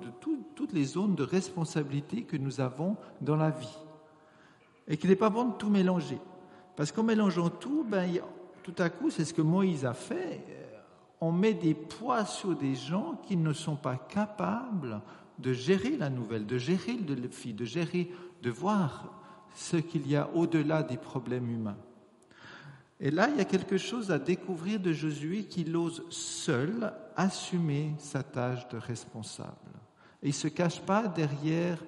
toutes 0.54 0.72
les 0.72 0.84
zones 0.84 1.14
de 1.14 1.22
responsabilité 1.22 2.22
que 2.22 2.36
nous 2.36 2.60
avons 2.60 2.96
dans 3.22 3.36
la 3.36 3.50
vie. 3.50 3.78
Et 4.86 4.98
qu'il 4.98 5.08
n'est 5.08 5.16
pas 5.16 5.30
bon 5.30 5.46
de 5.46 5.54
tout 5.54 5.70
mélanger. 5.70 6.18
Parce 6.76 6.92
qu'en 6.92 7.04
mélangeant 7.04 7.48
tout, 7.48 7.84
ben, 7.88 8.20
tout 8.62 8.74
à 8.78 8.90
coup, 8.90 9.10
c'est 9.10 9.24
ce 9.24 9.32
que 9.32 9.42
Moïse 9.42 9.86
a 9.86 9.94
fait, 9.94 10.44
on 11.20 11.32
met 11.32 11.54
des 11.54 11.74
poids 11.74 12.26
sur 12.26 12.54
des 12.54 12.74
gens 12.74 13.18
qui 13.22 13.36
ne 13.36 13.54
sont 13.54 13.76
pas 13.76 13.96
capables 13.96 15.00
de 15.38 15.52
gérer 15.52 15.96
la 15.96 16.10
nouvelle, 16.10 16.46
de 16.46 16.58
gérer 16.58 16.94
le 16.94 17.16
défi, 17.16 17.54
de 17.54 17.64
gérer, 17.64 18.10
de 18.42 18.50
voir 18.50 19.10
ce 19.54 19.78
qu'il 19.78 20.06
y 20.06 20.16
a 20.16 20.28
au-delà 20.34 20.82
des 20.82 20.98
problèmes 20.98 21.50
humains. 21.50 21.78
Et 23.04 23.10
là, 23.10 23.28
il 23.28 23.36
y 23.36 23.40
a 23.42 23.44
quelque 23.44 23.76
chose 23.76 24.10
à 24.10 24.18
découvrir 24.18 24.80
de 24.80 24.94
Josué 24.94 25.44
qu'il 25.44 25.76
ose 25.76 26.04
seul 26.08 26.90
assumer 27.16 27.92
sa 27.98 28.22
tâche 28.22 28.66
de 28.70 28.78
responsable. 28.78 29.50
Et 30.22 30.28
il 30.28 30.30
ne 30.30 30.32
se 30.32 30.48
cache 30.48 30.80
pas 30.80 31.06
derrière 31.06 31.84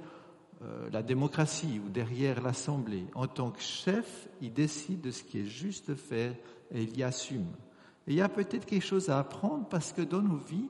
euh, 0.62 0.90
la 0.92 1.02
démocratie 1.02 1.80
ou 1.82 1.88
derrière 1.88 2.42
l'Assemblée. 2.42 3.06
En 3.14 3.26
tant 3.28 3.50
que 3.50 3.62
chef, 3.62 4.28
il 4.42 4.52
décide 4.52 5.00
de 5.00 5.10
ce 5.10 5.22
qui 5.22 5.38
est 5.38 5.46
juste 5.46 5.88
de 5.88 5.94
faire 5.94 6.34
et 6.70 6.82
il 6.82 6.94
y 6.94 7.02
assume. 7.02 7.48
Et 8.06 8.12
il 8.12 8.16
y 8.16 8.20
a 8.20 8.28
peut-être 8.28 8.66
quelque 8.66 8.84
chose 8.84 9.08
à 9.08 9.18
apprendre 9.18 9.64
parce 9.70 9.94
que 9.94 10.02
dans 10.02 10.20
nos 10.20 10.36
vies, 10.36 10.68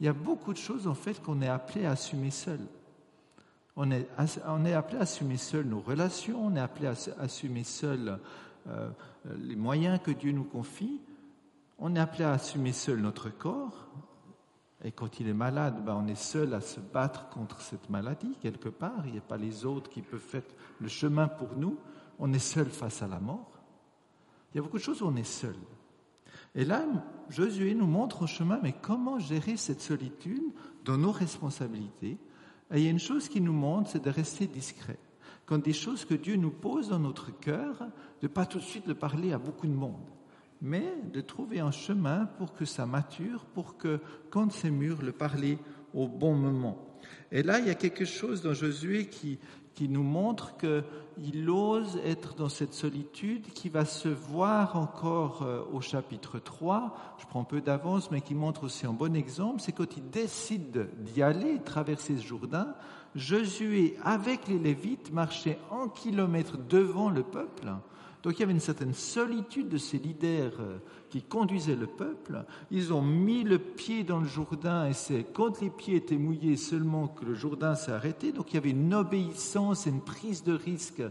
il 0.00 0.04
y 0.04 0.08
a 0.10 0.12
beaucoup 0.12 0.52
de 0.52 0.58
choses 0.58 0.86
en 0.86 0.94
fait 0.94 1.22
qu'on 1.22 1.40
est 1.40 1.48
appelé 1.48 1.86
à 1.86 1.92
assumer 1.92 2.30
seul. 2.30 2.60
On 3.74 3.90
est, 3.90 4.06
on 4.46 4.66
est 4.66 4.74
appelé 4.74 4.98
à 4.98 5.02
assumer 5.02 5.38
seul 5.38 5.64
nos 5.64 5.80
relations, 5.80 6.44
on 6.44 6.56
est 6.56 6.60
appelé 6.60 6.88
à 6.88 6.94
assumer 7.22 7.64
seul 7.64 8.18
euh, 8.68 8.90
les 9.38 9.56
moyens 9.56 10.00
que 10.02 10.10
Dieu 10.10 10.32
nous 10.32 10.44
confie, 10.44 11.00
on 11.78 11.94
est 11.94 12.00
appelé 12.00 12.24
à 12.24 12.32
assumer 12.32 12.72
seul 12.72 13.00
notre 13.00 13.30
corps. 13.30 13.88
Et 14.84 14.92
quand 14.92 15.20
il 15.20 15.28
est 15.28 15.34
malade, 15.34 15.84
ben 15.84 15.94
on 15.94 16.06
est 16.06 16.14
seul 16.14 16.54
à 16.54 16.60
se 16.60 16.80
battre 16.80 17.28
contre 17.30 17.60
cette 17.60 17.90
maladie 17.90 18.36
quelque 18.40 18.68
part. 18.68 19.06
Il 19.06 19.12
n'y 19.12 19.18
a 19.18 19.22
pas 19.22 19.36
les 19.36 19.64
autres 19.64 19.90
qui 19.90 20.02
peuvent 20.02 20.20
faire 20.20 20.42
le 20.80 20.88
chemin 20.88 21.28
pour 21.28 21.56
nous. 21.56 21.76
On 22.18 22.32
est 22.32 22.38
seul 22.38 22.68
face 22.68 23.02
à 23.02 23.08
la 23.08 23.18
mort. 23.18 23.58
Il 24.52 24.56
y 24.56 24.60
a 24.60 24.62
beaucoup 24.62 24.78
de 24.78 24.82
choses 24.82 25.02
où 25.02 25.06
on 25.06 25.16
est 25.16 25.24
seul. 25.24 25.56
Et 26.54 26.64
là, 26.64 26.84
Josué 27.28 27.74
nous 27.74 27.86
montre 27.86 28.22
au 28.22 28.26
chemin, 28.26 28.58
mais 28.62 28.72
comment 28.72 29.18
gérer 29.18 29.56
cette 29.56 29.80
solitude 29.80 30.52
dans 30.84 30.96
nos 30.96 31.12
responsabilités. 31.12 32.18
Et 32.70 32.78
il 32.78 32.82
y 32.82 32.86
a 32.86 32.90
une 32.90 32.98
chose 32.98 33.28
qui 33.28 33.40
nous 33.40 33.52
montre, 33.52 33.90
c'est 33.90 34.02
de 34.02 34.10
rester 34.10 34.46
discret 34.46 34.98
quand 35.48 35.64
des 35.64 35.72
choses 35.72 36.04
que 36.04 36.14
Dieu 36.14 36.36
nous 36.36 36.50
pose 36.50 36.90
dans 36.90 36.98
notre 36.98 37.30
cœur, 37.40 37.86
de 38.20 38.28
pas 38.28 38.44
tout 38.44 38.58
de 38.58 38.64
suite 38.64 38.86
le 38.86 38.94
parler 38.94 39.32
à 39.32 39.38
beaucoup 39.38 39.66
de 39.66 39.72
monde, 39.72 40.10
mais 40.60 40.84
de 41.10 41.22
trouver 41.22 41.60
un 41.60 41.70
chemin 41.70 42.26
pour 42.26 42.52
que 42.52 42.66
ça 42.66 42.84
mature, 42.84 43.46
pour 43.46 43.78
que 43.78 43.98
quand 44.28 44.52
c'est 44.52 44.70
mûr, 44.70 45.00
le 45.00 45.12
parler 45.12 45.58
au 45.94 46.06
bon 46.06 46.34
moment. 46.34 46.76
Et 47.32 47.42
là, 47.42 47.60
il 47.60 47.66
y 47.66 47.70
a 47.70 47.74
quelque 47.74 48.04
chose 48.04 48.42
dans 48.42 48.52
Josué 48.52 49.06
qui, 49.06 49.38
qui 49.72 49.88
nous 49.88 50.02
montre 50.02 50.54
qu'il 50.58 51.48
ose 51.48 51.98
être 52.04 52.34
dans 52.34 52.50
cette 52.50 52.74
solitude, 52.74 53.46
qui 53.54 53.70
va 53.70 53.86
se 53.86 54.08
voir 54.08 54.76
encore 54.76 55.44
euh, 55.44 55.62
au 55.72 55.80
chapitre 55.80 56.38
3, 56.38 57.16
je 57.18 57.26
prends 57.26 57.40
un 57.40 57.44
peu 57.44 57.62
d'avance, 57.62 58.10
mais 58.10 58.20
qui 58.20 58.34
montre 58.34 58.64
aussi 58.64 58.84
un 58.84 58.92
bon 58.92 59.16
exemple, 59.16 59.62
c'est 59.62 59.72
quand 59.72 59.96
il 59.96 60.10
décide 60.10 60.90
d'y 60.98 61.22
aller, 61.22 61.58
traverser 61.64 62.18
ce 62.18 62.26
Jourdain, 62.26 62.74
Josué, 63.14 63.96
avec 64.02 64.48
les 64.48 64.58
Lévites, 64.58 65.12
marchait 65.12 65.58
en 65.70 65.88
kilomètres 65.88 66.58
devant 66.58 67.10
le 67.10 67.22
peuple. 67.22 67.68
Donc 68.22 68.36
il 68.36 68.40
y 68.40 68.42
avait 68.42 68.52
une 68.52 68.60
certaine 68.60 68.94
solitude 68.94 69.68
de 69.68 69.78
ces 69.78 69.98
leaders 69.98 70.52
euh, 70.60 70.78
qui 71.08 71.22
conduisaient 71.22 71.76
le 71.76 71.86
peuple. 71.86 72.44
Ils 72.70 72.92
ont 72.92 73.02
mis 73.02 73.44
le 73.44 73.58
pied 73.58 74.02
dans 74.02 74.18
le 74.18 74.26
Jourdain 74.26 74.88
et 74.88 74.92
c'est 74.92 75.24
quand 75.32 75.60
les 75.60 75.70
pieds 75.70 75.96
étaient 75.96 76.16
mouillés 76.16 76.56
seulement 76.56 77.06
que 77.06 77.24
le 77.24 77.34
Jourdain 77.34 77.74
s'est 77.74 77.92
arrêté. 77.92 78.32
Donc 78.32 78.52
il 78.52 78.54
y 78.54 78.58
avait 78.58 78.70
une 78.70 78.92
obéissance 78.92 79.86
et 79.86 79.90
une 79.90 80.00
prise 80.00 80.42
de 80.42 80.52
risque 80.52 81.02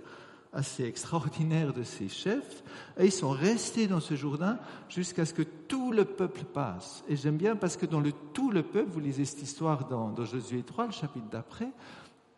assez 0.53 0.83
extraordinaire 0.83 1.73
de 1.73 1.83
ces 1.83 2.09
chefs. 2.09 2.63
Et 2.97 3.05
ils 3.05 3.11
sont 3.11 3.29
restés 3.29 3.87
dans 3.87 3.99
ce 3.99 4.15
Jourdain 4.15 4.59
jusqu'à 4.89 5.25
ce 5.25 5.33
que 5.33 5.43
tout 5.43 5.91
le 5.91 6.05
peuple 6.05 6.43
passe. 6.43 7.03
Et 7.07 7.15
j'aime 7.15 7.37
bien 7.37 7.55
parce 7.55 7.77
que 7.77 7.85
dans 7.85 7.99
le 7.99 8.11
tout 8.33 8.51
le 8.51 8.63
peuple, 8.63 8.91
vous 8.91 8.99
lisez 8.99 9.25
cette 9.25 9.43
histoire 9.43 9.87
dans, 9.87 10.13
Josué 10.25 10.63
3, 10.63 10.87
le 10.87 10.91
chapitre 10.91 11.29
d'après, 11.29 11.71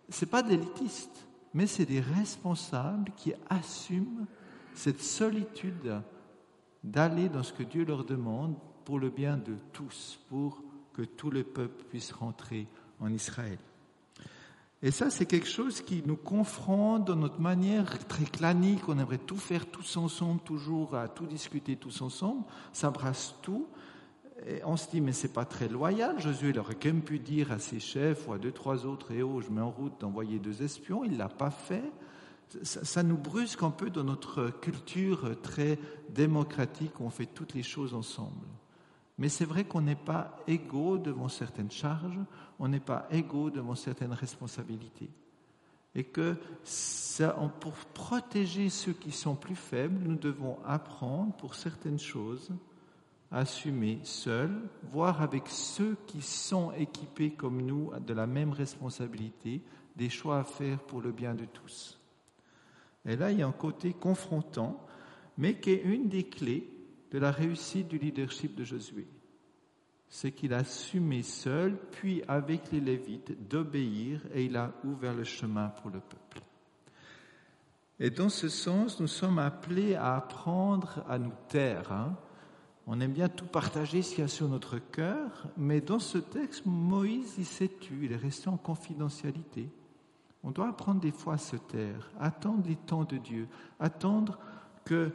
c'est 0.10 0.30
pas 0.30 0.42
de 0.42 0.50
l'élitiste, 0.50 1.28
mais 1.54 1.68
c'est 1.68 1.86
des 1.86 2.00
responsables 2.00 3.12
qui 3.16 3.34
assument 3.50 4.26
cette 4.74 5.02
solitude 5.02 6.02
d'aller 6.84 7.30
dans 7.30 7.44
ce 7.44 7.54
que 7.54 7.64
Dieu 7.64 7.86
leur 7.86 8.06
demande 8.06 8.56
pour 8.86 9.00
le 9.00 9.10
bien 9.10 9.38
de 9.38 9.56
tous, 9.74 10.20
pour 10.30 10.64
que 10.94 11.04
tout 11.04 11.30
le 11.30 11.44
peuple 11.44 11.84
puisse 11.90 12.12
rentrer 12.12 12.68
en 13.00 13.12
Israël. 13.12 13.60
Et 14.82 14.92
ça, 14.92 15.10
c'est 15.10 15.26
quelque 15.26 15.48
chose 15.48 15.82
qui 15.82 16.04
nous 16.06 16.16
confronte 16.16 17.06
dans 17.06 17.16
notre 17.16 17.42
manière 17.42 18.08
très 18.08 18.24
clanique. 18.24 18.88
On 18.88 18.98
aimerait 18.98 19.18
tout 19.18 19.38
faire 19.38 19.66
tous 19.66 19.98
ensemble, 19.98 20.40
toujours 20.42 20.96
à 20.96 21.10
tout 21.10 21.26
discuter 21.26 21.76
tous 21.76 22.02
ensemble. 22.02 22.44
Ça 22.72 22.90
brasse 22.90 23.36
tout. 23.42 23.68
Et 24.48 24.62
on 24.64 24.78
se 24.78 24.90
dit, 24.90 25.02
mais 25.02 25.12
c'est 25.12 25.34
pas 25.34 25.44
très 25.44 25.68
loyal. 25.68 26.20
Josué 26.22 26.50
il 26.50 26.60
aurait 26.60 26.76
quand 26.76 26.90
même 26.90 27.02
pu 27.02 27.20
dire 27.20 27.52
à 27.52 27.60
ses 27.60 27.82
chefs 27.82 28.26
ou 28.28 28.34
à 28.34 28.38
deux, 28.38 28.54
trois 28.54 28.86
autres, 28.86 29.12
et 29.12 29.22
oh, 29.22 29.42
je 29.42 29.50
mets 29.50 29.60
en 29.60 29.70
route 29.70 30.00
d'envoyer 30.00 30.40
deux 30.40 30.64
espions. 30.64 31.04
Il 31.04 31.18
l'a 31.18 31.28
pas 31.28 31.52
fait 31.52 31.92
ça, 32.64 33.04
nous 33.04 33.18
brusque 33.18 33.64
un 33.64 33.70
peu 33.70 33.90
dans 33.90 34.04
notre 34.04 34.50
culture 34.50 35.40
très 35.42 35.78
démocratique 36.10 37.00
où 37.00 37.04
on 37.04 37.10
fait 37.10 37.28
toutes 37.28 37.54
les 37.54 37.64
choses 37.64 37.94
ensemble. 37.94 38.48
Mais 39.20 39.28
c'est 39.28 39.46
vrai 39.46 39.66
qu'on 39.66 39.82
n'est 39.82 39.96
pas 39.96 40.40
égaux 40.48 40.98
devant 40.98 41.28
certaines 41.28 41.70
charges, 41.70 42.20
on 42.58 42.70
n'est 42.70 42.80
pas 42.80 43.06
égaux 43.12 43.50
devant 43.50 43.76
certaines 43.76 44.14
responsabilités. 44.14 45.10
Et 45.94 46.06
que 46.06 46.38
pour 47.60 47.74
protéger 47.94 48.70
ceux 48.70 48.94
qui 48.94 49.12
sont 49.12 49.36
plus 49.36 49.58
faibles, 49.58 50.00
nous 50.08 50.16
devons 50.16 50.58
apprendre 50.66 51.34
pour 51.34 51.56
certaines 51.56 52.00
choses 52.00 52.50
à 53.30 53.40
assumer 53.40 54.00
seuls, 54.04 54.70
voire 54.94 55.22
avec 55.22 55.50
ceux 55.50 55.98
qui 56.08 56.22
sont 56.22 56.72
équipés 56.72 57.32
comme 57.32 57.62
nous 57.62 57.92
de 58.00 58.14
la 58.14 58.26
même 58.26 58.54
responsabilité, 58.54 59.62
des 59.98 60.10
choix 60.10 60.40
à 60.40 60.44
faire 60.46 60.80
pour 60.80 61.02
le 61.02 61.12
bien 61.12 61.36
de 61.36 61.44
tous. 61.44 62.00
Et 63.06 63.18
là, 63.18 63.32
il 63.32 63.40
y 63.40 63.44
a 63.44 63.48
un 63.48 63.52
côté 63.52 63.92
confrontant, 63.92 64.82
mais 65.38 65.60
qui 65.60 65.72
est 65.72 65.84
une 65.84 66.08
des 66.08 66.24
clés 66.24 66.70
de 67.12 67.20
la 67.20 67.32
réussite 67.32 67.88
du 67.88 67.98
leadership 67.98 68.56
de 68.56 68.64
Josué. 68.64 69.08
C'est 70.08 70.32
qu'il 70.32 70.54
a 70.54 70.58
assumé 70.58 71.22
seul, 71.22 71.78
puis 71.92 72.24
avec 72.28 72.72
les 72.72 72.80
Lévites, 72.80 73.48
d'obéir 73.48 74.22
et 74.34 74.46
il 74.46 74.58
a 74.58 74.74
ouvert 74.84 75.14
le 75.14 75.24
chemin 75.24 75.70
pour 75.70 75.92
le 75.92 76.00
peuple. 76.00 76.42
Et 78.00 78.10
dans 78.10 78.30
ce 78.30 78.48
sens, 78.48 79.00
nous 79.00 79.08
sommes 79.08 79.40
appelés 79.40 79.96
à 79.96 80.16
apprendre 80.16 81.04
à 81.08 81.20
nous 81.20 81.34
taire. 81.48 81.92
Hein. 81.92 82.16
On 82.88 83.02
aime 83.02 83.12
bien 83.12 83.30
tout 83.30 83.46
partager 83.46 84.02
ce 84.02 84.16
qu'il 84.16 84.22
y 84.22 84.26
a 84.26 84.28
sur 84.28 84.48
notre 84.48 84.80
cœur, 84.80 85.48
mais 85.58 85.82
dans 85.82 86.00
ce 86.00 86.18
texte, 86.18 86.66
Moïse, 86.66 87.36
il 87.38 87.46
s'est 87.46 87.70
tu, 87.80 88.06
il 88.06 88.14
est 88.14 88.18
resté 88.18 88.48
en 88.48 88.58
confidentialité. 88.58 89.70
On 90.44 90.52
doit 90.52 90.70
apprendre 90.70 91.02
des 91.02 91.12
fois 91.12 91.34
à 91.34 91.38
se 91.38 91.58
taire, 91.58 92.10
attendre 92.20 92.64
les 92.66 92.78
temps 92.78 93.04
de 93.04 93.18
Dieu, 93.18 93.48
attendre 93.80 94.40
que 94.86 95.12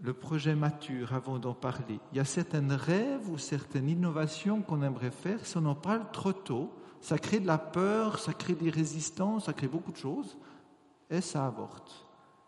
le 0.00 0.12
projet 0.12 0.54
mature 0.54 1.12
avant 1.12 1.38
d'en 1.38 1.54
parler. 1.54 1.98
Il 2.12 2.18
y 2.18 2.20
a 2.20 2.24
certains 2.24 2.76
rêves 2.76 3.28
ou 3.28 3.38
certaines 3.38 3.88
innovations 3.88 4.62
qu'on 4.62 4.82
aimerait 4.82 5.10
faire. 5.10 5.44
Si 5.44 5.56
on 5.56 5.66
en 5.66 5.74
parle 5.74 6.10
trop 6.12 6.32
tôt, 6.32 6.72
ça 7.00 7.18
crée 7.18 7.40
de 7.40 7.46
la 7.46 7.58
peur, 7.58 8.18
ça 8.18 8.32
crée 8.32 8.54
des 8.54 8.70
résistances, 8.70 9.46
ça 9.46 9.52
crée 9.52 9.68
beaucoup 9.68 9.92
de 9.92 9.96
choses 9.96 10.36
et 11.10 11.20
ça 11.20 11.46
avorte. 11.46 12.04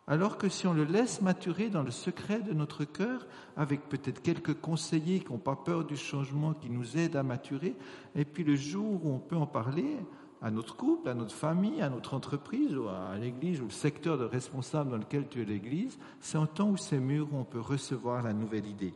Alors 0.07 0.38
que 0.38 0.49
si 0.49 0.66
on 0.66 0.75
le 0.75 0.85
laisse 0.85 1.23
maturer 1.23 1.69
dans 1.69 1.83
le 1.83 1.92
secret 1.92 2.40
de 2.40 2.52
notre 2.52 2.85
cœur, 2.85 3.26
avec 3.57 3.88
peut-être 3.88 4.23
quelques 4.23 4.54
conseillers 4.61 5.21
qui 5.21 5.33
n'ont 5.33 5.38
pas 5.38 5.54
peur 5.54 5.85
du 5.85 5.97
changement, 5.97 6.52
qui 6.52 6.69
nous 6.69 6.97
aident 6.97 7.16
à 7.16 7.23
maturer, 7.23 7.76
et 8.16 8.25
puis 8.25 8.42
le 8.42 8.57
jour 8.57 9.04
où 9.04 9.12
on 9.12 9.21
peut 9.21 9.37
en 9.37 9.47
parler, 9.47 9.97
à 10.42 10.50
notre 10.50 10.76
couple, 10.76 11.09
à 11.09 11.14
notre 11.14 11.35
famille, 11.35 11.82
à 11.82 11.90
notre 11.90 12.14
entreprise, 12.14 12.75
ou 12.75 12.88
à 12.88 13.16
l'église, 13.18 13.61
ou 13.61 13.64
le 13.64 13.70
secteur 13.70 14.16
de 14.16 14.25
responsable 14.25 14.90
dans 14.90 14.97
lequel 14.97 15.28
tu 15.28 15.42
es 15.42 15.44
l'église, 15.44 15.99
c'est 16.20 16.38
un 16.38 16.47
temps 16.47 16.70
où 16.70 16.76
c'est 16.76 16.99
mûr, 16.99 17.28
où 17.32 17.37
on 17.37 17.44
peut 17.44 17.61
recevoir 17.61 18.23
la 18.23 18.32
nouvelle 18.32 18.66
idée. 18.66 18.94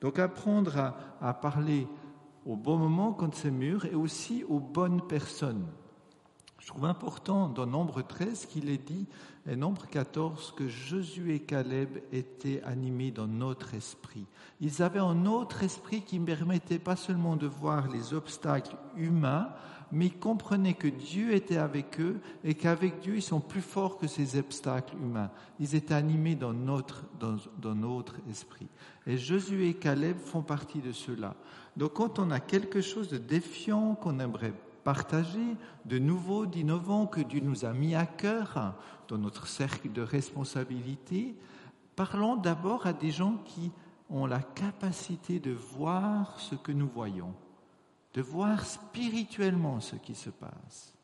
Donc 0.00 0.18
apprendre 0.18 0.94
à, 1.20 1.34
parler 1.34 1.86
au 2.46 2.56
bon 2.56 2.76
moment 2.76 3.12
quand 3.12 3.34
c'est 3.34 3.50
mûr 3.50 3.84
et 3.84 3.94
aussi 3.94 4.44
aux 4.48 4.60
bonnes 4.60 5.02
personnes. 5.02 5.66
Je 6.58 6.66
trouve 6.66 6.84
important 6.84 7.48
dans 7.48 7.66
Nombre 7.66 8.02
13 8.02 8.46
qu'il 8.46 8.68
est 8.68 8.84
dit, 8.84 9.06
et 9.48 9.56
Nombre 9.56 9.86
14, 9.86 10.52
que 10.56 10.68
Josué 10.68 11.36
et 11.36 11.40
Caleb 11.40 11.98
étaient 12.12 12.62
animés 12.62 13.10
dans 13.10 13.26
notre 13.26 13.74
esprit. 13.74 14.26
Ils 14.60 14.82
avaient 14.82 14.98
un 15.00 15.24
autre 15.24 15.62
esprit 15.62 16.02
qui 16.02 16.18
ne 16.18 16.26
permettait 16.26 16.78
pas 16.78 16.96
seulement 16.96 17.36
de 17.36 17.46
voir 17.46 17.88
les 17.88 18.12
obstacles 18.12 18.76
humains, 18.96 19.48
mais 19.92 20.06
ils 20.06 20.18
comprenaient 20.18 20.74
que 20.74 20.88
Dieu 20.88 21.32
était 21.32 21.56
avec 21.56 22.00
eux 22.00 22.20
et 22.44 22.54
qu'avec 22.54 23.00
Dieu, 23.00 23.16
ils 23.16 23.22
sont 23.22 23.40
plus 23.40 23.60
forts 23.60 23.98
que 23.98 24.06
ces 24.06 24.38
obstacles 24.38 24.96
humains. 24.96 25.30
Ils 25.58 25.74
étaient 25.74 25.94
animés 25.94 26.36
dans 26.36 26.52
notre, 26.52 27.04
dans, 27.18 27.36
dans 27.60 27.74
notre 27.74 28.16
esprit. 28.30 28.68
Et 29.06 29.16
Josué 29.16 29.70
et 29.70 29.74
Caleb 29.74 30.16
font 30.18 30.42
partie 30.42 30.80
de 30.80 30.92
cela. 30.92 31.34
Donc 31.76 31.94
quand 31.94 32.18
on 32.18 32.30
a 32.30 32.40
quelque 32.40 32.80
chose 32.80 33.08
de 33.08 33.18
défiant 33.18 33.94
qu'on 33.94 34.20
aimerait 34.20 34.54
partager, 34.84 35.56
de 35.84 35.98
nouveau, 35.98 36.46
d'innovant 36.46 37.06
que 37.06 37.20
Dieu 37.20 37.40
nous 37.42 37.64
a 37.64 37.72
mis 37.72 37.94
à 37.94 38.06
cœur 38.06 38.74
dans 39.08 39.18
notre 39.18 39.46
cercle 39.46 39.92
de 39.92 40.02
responsabilité, 40.02 41.36
parlons 41.96 42.36
d'abord 42.36 42.86
à 42.86 42.92
des 42.92 43.10
gens 43.10 43.36
qui 43.44 43.72
ont 44.08 44.26
la 44.26 44.40
capacité 44.40 45.38
de 45.38 45.52
voir 45.52 46.38
ce 46.40 46.54
que 46.54 46.72
nous 46.72 46.88
voyons 46.88 47.34
de 48.14 48.22
voir 48.22 48.64
spirituellement 48.64 49.80
ce 49.80 49.96
qui 49.96 50.14
se 50.14 50.30
passe. 50.30 50.94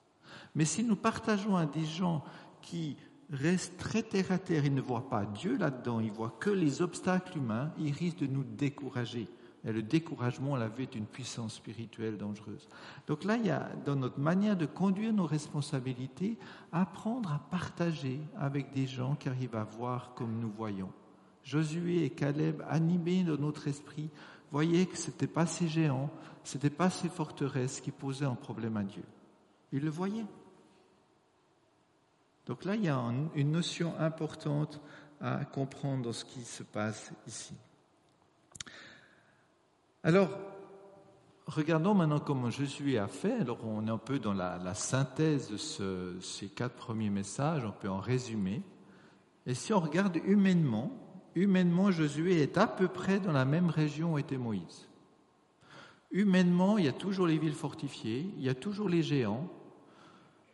Mais 0.55 0.65
si 0.65 0.83
nous 0.83 0.97
partageons 0.97 1.57
à 1.57 1.67
des 1.67 1.85
gens 1.85 2.25
qui 2.63 2.97
restent 3.31 3.77
très 3.77 4.03
terre 4.03 4.33
à 4.33 4.39
terre, 4.39 4.65
ils 4.65 4.75
ne 4.75 4.81
voient 4.81 5.09
pas 5.09 5.25
Dieu 5.25 5.57
là-dedans, 5.57 6.01
ils 6.01 6.13
voient 6.13 6.37
que 6.41 6.51
les 6.51 6.83
obstacles 6.83 7.39
humains, 7.39 7.73
ils 7.79 7.93
risquent 7.93 8.21
de 8.21 8.27
nous 8.27 8.45
décourager. 8.45 9.29
Et 9.65 9.73
le 9.73 9.83
découragement, 9.83 10.53
on 10.53 10.57
l'a 10.57 10.69
vu, 10.69 10.85
est 10.85 10.95
une 10.95 11.07
puissance 11.07 11.55
spirituelle 11.55 12.17
dangereuse. 12.17 12.69
Donc 13.09 13.25
là, 13.25 13.37
il 13.37 13.47
y 13.47 13.51
a, 13.51 13.69
dans 13.85 13.97
notre 13.97 14.21
manière 14.21 14.57
de 14.57 14.67
conduire 14.67 15.13
nos 15.13 15.27
responsabilités, 15.27 16.39
apprendre 16.71 17.33
à 17.33 17.41
partager 17.51 18.21
avec 18.39 18.73
des 18.73 18.87
gens 18.87 19.17
qui 19.17 19.29
arrivent 19.29 19.57
à 19.57 19.65
voir 19.65 20.15
comme 20.15 20.39
nous 20.39 20.53
voyons. 20.57 20.91
Josué 21.43 22.05
et 22.05 22.11
Caleb, 22.11 22.63
animés 22.69 23.25
de 23.25 23.37
notre 23.37 23.67
esprit, 23.67 24.09
voyaient 24.53 24.87
que 24.87 24.97
ce 24.97 25.11
n'était 25.11 25.27
pas 25.27 25.47
ces 25.47 25.67
géants, 25.67 26.11
ce 26.47 26.57
n'était 26.57 26.71
pas 26.71 26.91
ces 26.91 27.09
forteresses 27.09 27.81
qui 27.81 27.91
posaient 27.91 28.25
un 28.25 28.37
problème 28.37 28.77
à 28.77 28.85
Dieu. 28.85 29.03
Ils 29.73 29.83
le 29.83 29.91
voyaient. 29.91 30.27
Donc 32.47 32.65
là, 32.65 32.77
il 32.77 32.85
y 32.85 32.89
a 32.89 32.97
une 33.35 33.51
notion 33.51 33.99
importante 33.99 34.81
à 35.21 35.45
comprendre 35.45 36.05
dans 36.05 36.13
ce 36.13 36.25
qui 36.25 36.43
se 36.43 36.63
passe 36.63 37.11
ici. 37.27 37.53
Alors, 40.05 40.31
regardons 41.49 41.95
maintenant 41.95 42.21
comment 42.21 42.49
Jésus 42.49 42.97
a 42.97 43.09
fait. 43.09 43.41
Alors, 43.41 43.59
on 43.65 43.85
est 43.89 43.91
un 43.91 43.99
peu 43.99 44.21
dans 44.21 44.33
la, 44.33 44.75
synthèse 44.75 45.51
de 45.51 46.21
ces 46.21 46.47
quatre 46.47 46.77
premiers 46.77 47.11
messages, 47.11 47.65
on 47.65 47.73
peut 47.73 47.91
en 47.91 47.99
résumer. 47.99 48.63
Et 49.47 49.55
si 49.55 49.73
on 49.73 49.81
regarde 49.81 50.17
humainement, 50.25 50.93
humainement, 51.35 51.91
Josué 51.91 52.41
est 52.41 52.57
à 52.57 52.69
peu 52.69 52.87
près 52.87 53.19
dans 53.19 53.33
la 53.33 53.45
même 53.45 53.69
région 53.69 54.13
où 54.13 54.19
était 54.19 54.39
Moïse. 54.39 54.87
Humainement, 56.17 56.79
il 56.79 56.87
y 56.87 56.89
a 56.89 56.95
toujours 56.95 57.27
les 57.27 57.37
villes 57.37 57.53
fortifiées, 57.53 58.31
il 58.39 58.43
y 58.43 58.49
a 58.49 58.55
toujours 58.55 58.89
les 58.89 59.03
géants, 59.03 59.53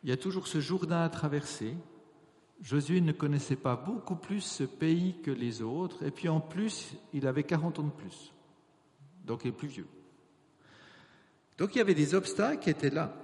il 0.02 0.10
y 0.10 0.12
a 0.12 0.16
toujours 0.16 0.48
ce 0.48 0.60
Jourdain 0.60 1.02
à 1.02 1.08
traverser. 1.08 1.76
Josué 2.60 3.00
ne 3.00 3.12
connaissait 3.12 3.54
pas 3.54 3.76
beaucoup 3.76 4.16
plus 4.16 4.40
ce 4.40 4.64
pays 4.64 5.14
que 5.22 5.30
les 5.30 5.62
autres, 5.62 6.02
et 6.04 6.10
puis 6.10 6.28
en 6.28 6.40
plus, 6.40 6.96
il 7.12 7.28
avait 7.28 7.44
40 7.44 7.78
ans 7.78 7.84
de 7.84 7.90
plus, 7.90 8.32
donc 9.24 9.44
il 9.44 9.50
est 9.50 9.52
plus 9.52 9.68
vieux. 9.68 9.86
Donc 11.58 11.76
il 11.76 11.78
y 11.78 11.80
avait 11.80 11.94
des 11.94 12.16
obstacles 12.16 12.60
qui 12.60 12.70
étaient 12.70 12.90
là. 12.90 13.14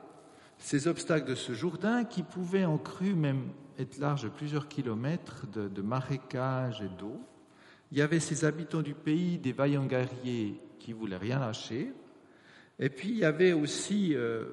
ces 0.59 0.87
obstacles 0.87 1.29
de 1.29 1.35
ce 1.35 1.55
Jourdain 1.55 2.05
qui 2.05 2.23
pouvaient 2.23 2.67
en 2.67 2.79
crue 2.79 3.15
même 3.15 3.49
être 3.81 3.99
large 3.99 4.23
de 4.23 4.29
plusieurs 4.29 4.69
kilomètres 4.69 5.49
de, 5.49 5.67
de 5.67 5.83
marécages 5.83 6.83
et 6.83 6.99
d'eau. 7.01 7.21
Il 7.91 7.99
y 7.99 8.01
avait 8.01 8.21
ces 8.21 8.45
habitants 8.45 8.83
du 8.83 8.95
pays, 8.95 9.39
des 9.39 9.51
vaillants 9.51 9.87
guerriers 9.87 10.61
qui 10.79 10.93
voulaient 10.93 11.17
rien 11.17 11.41
lâcher. 11.41 11.93
Et 12.79 12.91
puis 12.91 13.09
il 13.11 13.19
y 13.19 13.25
avait 13.25 13.53
aussi 13.53 14.15
euh, 14.15 14.45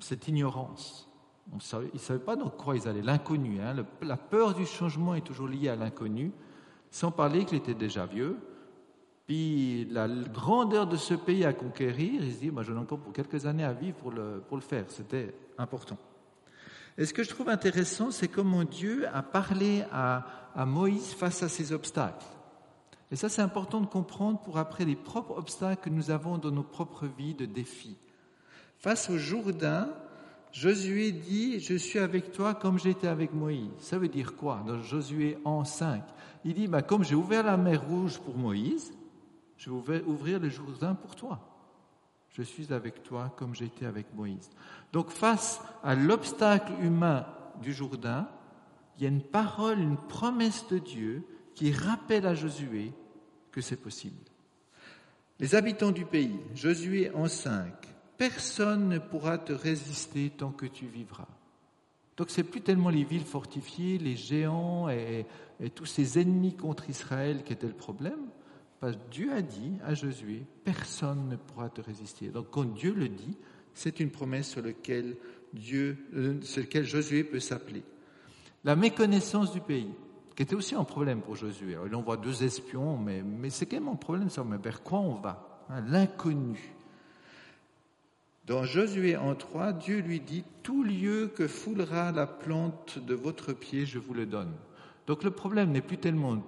cette 0.00 0.26
ignorance. 0.28 1.08
ils 1.52 1.56
ne 1.94 1.98
savaient 1.98 2.18
pas 2.18 2.36
dans 2.36 2.50
quoi 2.50 2.76
ils 2.76 2.88
allaient, 2.88 3.02
l'inconnu. 3.02 3.60
Hein. 3.60 3.84
la 4.02 4.16
peur 4.16 4.54
du 4.54 4.66
changement 4.66 5.14
est 5.14 5.20
toujours 5.26 5.48
liée 5.48 5.68
à 5.68 5.76
l'inconnu, 5.76 6.32
sans 6.90 7.10
parler 7.10 7.44
qu'il 7.44 7.58
était 7.58 7.74
déjà 7.74 8.06
vieux. 8.06 8.36
Puis 9.26 9.86
la 9.90 10.08
grandeur 10.08 10.86
de 10.86 10.96
ce 10.96 11.14
pays 11.14 11.44
à 11.44 11.52
conquérir, 11.52 12.22
il 12.24 12.32
se 12.32 12.40
dit, 12.40 12.50
moi 12.50 12.62
j'en 12.62 12.74
ai 12.74 12.78
encore 12.78 12.98
pour 12.98 13.12
quelques 13.12 13.46
années 13.46 13.64
à 13.64 13.72
vivre 13.72 13.96
pour 13.98 14.10
le, 14.10 14.42
pour 14.48 14.56
le 14.56 14.62
faire. 14.62 14.84
C'était 14.88 15.34
important. 15.58 15.98
Et 16.98 17.06
ce 17.06 17.14
que 17.14 17.22
je 17.22 17.30
trouve 17.30 17.48
intéressant, 17.48 18.10
c'est 18.10 18.28
comment 18.28 18.64
Dieu 18.64 19.06
a 19.14 19.22
parlé 19.22 19.84
à, 19.92 20.26
à 20.54 20.66
Moïse 20.66 21.14
face 21.14 21.42
à 21.42 21.48
ces 21.48 21.72
obstacles. 21.72 22.26
Et 23.12 23.16
ça, 23.16 23.28
c'est 23.28 23.42
important 23.42 23.82
de 23.82 23.86
comprendre 23.86 24.40
pour 24.40 24.56
après 24.56 24.86
les 24.86 24.96
propres 24.96 25.36
obstacles 25.36 25.82
que 25.82 25.90
nous 25.90 26.10
avons 26.10 26.38
dans 26.38 26.50
nos 26.50 26.62
propres 26.62 27.06
vies 27.06 27.34
de 27.34 27.44
défis. 27.44 27.98
Face 28.78 29.10
au 29.10 29.18
Jourdain, 29.18 29.90
Josué 30.50 31.12
dit 31.12 31.60
Je 31.60 31.74
suis 31.74 31.98
avec 31.98 32.32
toi 32.32 32.54
comme 32.54 32.78
j'étais 32.78 33.08
avec 33.08 33.34
Moïse. 33.34 33.68
Ça 33.78 33.98
veut 33.98 34.08
dire 34.08 34.34
quoi 34.34 34.64
Dans 34.66 34.80
Josué 34.80 35.36
en 35.44 35.62
5, 35.62 36.02
il 36.46 36.54
dit 36.54 36.68
bah, 36.68 36.80
Comme 36.80 37.04
j'ai 37.04 37.14
ouvert 37.14 37.42
la 37.44 37.58
mer 37.58 37.86
Rouge 37.86 38.18
pour 38.18 38.34
Moïse, 38.38 38.94
je 39.58 39.70
vais 39.70 40.02
ouvrir 40.04 40.40
le 40.40 40.48
Jourdain 40.48 40.94
pour 40.94 41.14
toi. 41.14 41.38
Je 42.30 42.40
suis 42.40 42.72
avec 42.72 43.02
toi 43.02 43.30
comme 43.36 43.54
j'étais 43.54 43.84
avec 43.84 44.06
Moïse. 44.14 44.48
Donc, 44.90 45.10
face 45.10 45.60
à 45.84 45.94
l'obstacle 45.94 46.72
humain 46.80 47.26
du 47.60 47.74
Jourdain, 47.74 48.26
il 48.96 49.02
y 49.02 49.06
a 49.06 49.10
une 49.10 49.20
parole, 49.20 49.80
une 49.80 49.98
promesse 49.98 50.66
de 50.68 50.78
Dieu 50.78 51.26
qui 51.54 51.72
rappelle 51.72 52.26
à 52.26 52.34
Josué 52.34 52.94
que 53.52 53.60
c'est 53.60 53.76
possible. 53.76 54.16
Les 55.38 55.54
habitants 55.54 55.92
du 55.92 56.04
pays, 56.04 56.38
Josué 56.54 57.10
en 57.14 57.28
5, 57.28 57.72
personne 58.16 58.88
ne 58.88 58.98
pourra 58.98 59.38
te 59.38 59.52
résister 59.52 60.30
tant 60.30 60.50
que 60.50 60.66
tu 60.66 60.86
vivras. 60.86 61.28
Donc 62.16 62.30
c'est 62.30 62.44
plus 62.44 62.60
tellement 62.60 62.90
les 62.90 63.04
villes 63.04 63.24
fortifiées, 63.24 63.98
les 63.98 64.16
géants 64.16 64.88
et, 64.88 65.26
tous 65.74 65.86
ces 65.86 66.18
ennemis 66.18 66.56
contre 66.56 66.90
Israël 66.90 67.44
qui 67.44 67.52
étaient 67.52 67.66
le 67.66 67.72
problème. 67.72 68.28
Parce 68.80 68.96
que 68.96 69.10
Dieu 69.10 69.32
a 69.32 69.42
dit 69.42 69.72
à 69.84 69.94
Josué, 69.94 70.44
personne 70.64 71.28
ne 71.28 71.36
pourra 71.36 71.68
te 71.68 71.80
résister. 71.80 72.28
Donc 72.28 72.50
quand 72.50 72.64
Dieu 72.64 72.92
le 72.94 73.08
dit, 73.08 73.36
c'est 73.74 74.00
une 74.00 74.10
promesse 74.10 74.50
sur 74.50 74.62
laquelle, 74.62 75.16
Dieu, 75.52 75.96
euh, 76.14 76.40
sur 76.42 76.62
laquelle 76.62 76.84
Josué 76.84 77.24
peut 77.24 77.40
s'appeler. 77.40 77.84
La 78.64 78.76
méconnaissance 78.76 79.52
du 79.52 79.60
pays 79.60 79.90
qui 80.34 80.42
était 80.42 80.54
aussi 80.54 80.74
un 80.74 80.84
problème 80.84 81.20
pour 81.20 81.36
Josué. 81.36 81.76
Il 81.86 81.94
envoie 81.94 82.16
deux 82.16 82.44
espions, 82.44 82.96
mais, 82.96 83.22
mais 83.22 83.50
c'est 83.50 83.66
quand 83.66 83.76
même 83.76 83.88
un 83.88 83.96
problème, 83.96 84.30
ça, 84.30 84.44
mais 84.44 84.56
vers 84.56 84.82
quoi 84.82 85.00
on 85.00 85.14
va 85.14 85.64
hein, 85.68 85.82
L'inconnu? 85.88 86.74
Dans 88.46 88.64
Josué 88.64 89.16
en 89.16 89.34
3, 89.34 89.72
Dieu 89.72 90.00
lui 90.00 90.20
dit, 90.20 90.44
Tout 90.62 90.82
lieu 90.82 91.30
que 91.34 91.46
foulera 91.46 92.10
la 92.12 92.26
plante 92.26 92.98
de 92.98 93.14
votre 93.14 93.52
pied, 93.52 93.86
je 93.86 93.98
vous 93.98 94.14
le 94.14 94.26
donne. 94.26 94.52
Donc 95.06 95.22
le 95.22 95.30
problème 95.30 95.70
n'est 95.70 95.82
plus 95.82 95.98
tellement 95.98 96.42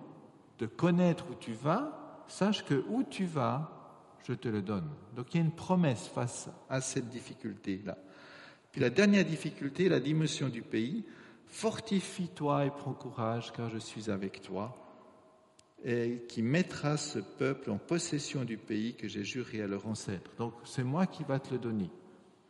de 0.59 0.67
connaître 0.67 1.27
où 1.31 1.35
tu 1.35 1.53
vas, 1.53 2.25
sache 2.27 2.65
que 2.65 2.85
où 2.89 3.05
tu 3.05 3.27
vas, 3.27 3.71
je 4.27 4.33
te 4.33 4.49
le 4.49 4.63
donne. 4.63 4.89
Donc 5.15 5.35
il 5.35 5.37
y 5.39 5.41
a 5.41 5.45
une 5.45 5.53
promesse 5.53 6.09
face 6.09 6.49
à 6.69 6.81
cette 6.81 7.09
difficulté-là. 7.11 7.99
Puis 8.73 8.81
la 8.81 8.91
dernière 8.91 9.25
difficulté, 9.25 9.89
la 9.89 10.01
dimension 10.01 10.49
du 10.49 10.63
pays, 10.63 11.05
Fortifie-toi 11.55 12.67
et 12.67 12.71
prends 12.73 12.95
courage, 12.95 13.53
car 13.53 13.71
je 13.71 13.79
suis 13.79 14.11
avec 14.11 14.43
toi, 14.43 14.77
et 15.85 16.25
qui 16.29 16.43
mettra 16.43 16.97
ce 16.97 17.21
peuple 17.21 17.71
en 17.71 17.79
possession 17.79 18.45
du 18.45 18.57
pays 18.57 18.97
que 18.97 19.07
j'ai 19.07 19.23
juré 19.23 19.63
à 19.63 19.69
leurs 19.69 19.87
ancêtres. 19.87 20.33
Donc 20.37 20.53
c'est 20.65 20.83
moi 20.83 21.07
qui 21.07 21.23
va 21.23 21.39
te 21.39 21.53
le 21.53 21.61
donner. 21.61 21.93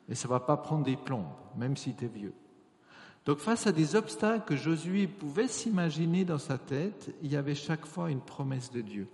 Et 0.08 0.14
ça 0.14 0.26
ne 0.26 0.30
va 0.30 0.40
pas 0.40 0.56
prendre 0.56 0.84
des 0.84 0.96
plombes, 0.96 1.28
même 1.54 1.76
si 1.76 1.94
tu 1.94 2.06
es 2.06 2.08
vieux. 2.08 2.32
Donc 3.26 3.40
face 3.40 3.66
à 3.66 3.72
des 3.72 3.94
obstacles 3.94 4.46
que 4.46 4.56
Josué 4.56 5.06
pouvait 5.06 5.48
s'imaginer 5.48 6.24
dans 6.24 6.38
sa 6.38 6.56
tête, 6.56 7.14
il 7.22 7.30
y 7.30 7.36
avait 7.36 7.54
chaque 7.54 7.84
fois 7.84 8.10
une 8.10 8.22
promesse 8.22 8.70
de 8.70 8.80
Dieu. 8.80 9.06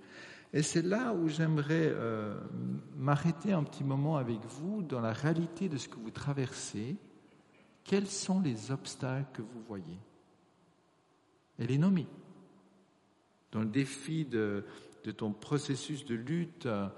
Et 0.52 0.62
c'est 0.62 0.82
là 0.82 1.14
où 1.14 1.28
j'aimerais 1.28 1.90
euh, 1.92 2.38
m'arrêter 2.96 3.52
un 3.52 3.64
petit 3.64 3.82
moment 3.82 4.18
avec 4.18 4.38
vous 4.46 4.82
dans 4.82 5.00
la 5.00 5.12
réalité 5.12 5.68
de 5.68 5.78
ce 5.78 5.88
que 5.88 5.98
vous 5.98 6.12
traversez 6.12 6.96
quels 7.84 8.06
sont 8.06 8.40
les 8.40 8.70
obstacles 8.70 9.28
que 9.32 9.42
vous 9.42 9.62
voyez? 9.66 9.98
Elle 11.58 11.66
les 11.66 11.78
nommée. 11.78 12.06
Dans 13.52 13.60
le 13.60 13.66
défi 13.66 14.24
de, 14.24 14.64
ton 15.16 15.32
processus 15.32 16.04
de 16.04 16.14
lutte 16.14 16.66
euh, 16.66 16.88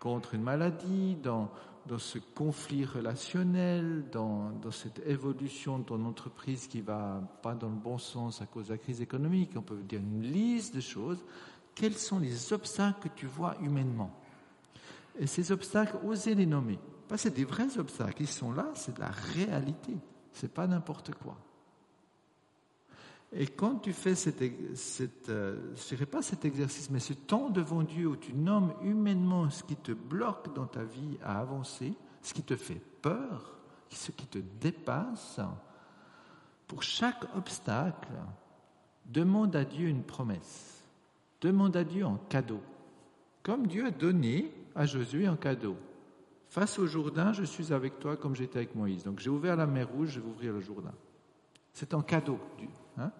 contre 0.00 0.34
une 0.34 0.42
maladie, 0.42 1.16
dans, 1.22 1.50
ce 1.98 2.18
conflit 2.34 2.84
relationnel, 2.84 4.04
dans, 4.10 4.50
dans, 4.62 4.70
cette 4.70 5.00
évolution 5.06 5.78
de 5.78 5.84
ton 5.84 6.04
entreprise 6.04 6.66
qui 6.66 6.80
va 6.80 7.22
pas 7.42 7.54
dans 7.54 7.68
le 7.68 7.76
bon 7.76 7.98
sens 7.98 8.42
à 8.42 8.46
cause 8.46 8.68
de 8.68 8.72
la 8.72 8.78
crise 8.78 9.00
économique, 9.00 9.50
on 9.56 9.62
peut 9.62 9.76
dire 9.76 10.00
une 10.00 10.22
liste 10.22 10.74
de 10.74 10.80
choses. 10.80 11.22
Quels 11.74 11.96
sont 11.96 12.18
les 12.18 12.52
obstacles 12.52 13.08
que 13.08 13.14
tu 13.14 13.26
vois 13.26 13.56
humainement? 13.62 14.10
Et 15.18 15.26
ces 15.26 15.52
obstacles, 15.52 15.98
osez 16.04 16.34
les 16.34 16.46
nommer 16.46 16.78
c'est 17.16 17.34
des 17.34 17.44
vrais 17.44 17.78
obstacles. 17.78 18.22
Ils 18.22 18.28
sont 18.28 18.52
là, 18.52 18.68
c'est 18.74 18.96
de 18.96 19.00
la 19.00 19.10
réalité. 19.10 19.94
C'est 20.32 20.52
pas 20.52 20.66
n'importe 20.66 21.14
quoi. 21.14 21.36
Et 23.32 23.46
quand 23.46 23.76
tu 23.76 23.92
fais 23.92 24.14
cet, 24.14 24.40
euh, 25.28 25.74
je 25.76 25.88
dirais 25.88 26.06
pas 26.06 26.22
cet 26.22 26.44
exercice, 26.44 26.90
mais 26.90 27.00
ce 27.00 27.12
temps 27.12 27.50
devant 27.50 27.82
Dieu 27.82 28.06
où 28.06 28.16
tu 28.16 28.32
nommes 28.32 28.72
humainement 28.82 29.50
ce 29.50 29.62
qui 29.62 29.76
te 29.76 29.92
bloque 29.92 30.54
dans 30.54 30.66
ta 30.66 30.82
vie 30.82 31.18
à 31.22 31.38
avancer, 31.40 31.92
ce 32.22 32.32
qui 32.32 32.42
te 32.42 32.56
fait 32.56 32.80
peur, 33.02 33.58
ce 33.90 34.12
qui 34.12 34.26
te 34.26 34.38
dépasse, 34.60 35.40
pour 36.66 36.82
chaque 36.82 37.24
obstacle, 37.36 38.12
demande 39.06 39.56
à 39.56 39.64
Dieu 39.64 39.88
une 39.88 40.04
promesse. 40.04 40.84
Demande 41.40 41.76
à 41.76 41.84
Dieu 41.84 42.04
un 42.04 42.18
cadeau. 42.28 42.60
Comme 43.42 43.66
Dieu 43.66 43.86
a 43.86 43.90
donné 43.90 44.52
à 44.74 44.86
Josué 44.86 45.26
un 45.26 45.36
cadeau. 45.36 45.76
Face 46.48 46.78
au 46.78 46.86
Jourdain, 46.86 47.32
je 47.32 47.44
suis 47.44 47.72
avec 47.72 47.98
toi 47.98 48.16
comme 48.16 48.34
j'étais 48.34 48.58
avec 48.58 48.74
Moïse. 48.74 49.04
Donc 49.04 49.20
j'ai 49.20 49.30
ouvert 49.30 49.56
la 49.56 49.66
mer 49.66 49.88
Rouge, 49.88 50.10
je 50.12 50.20
vais 50.20 50.28
ouvrir 50.28 50.52
le 50.52 50.60
Jourdain. 50.60 50.94
C'est 51.72 51.94
un 51.94 52.02
cadeau. 52.02 52.38
Hein 52.96 53.12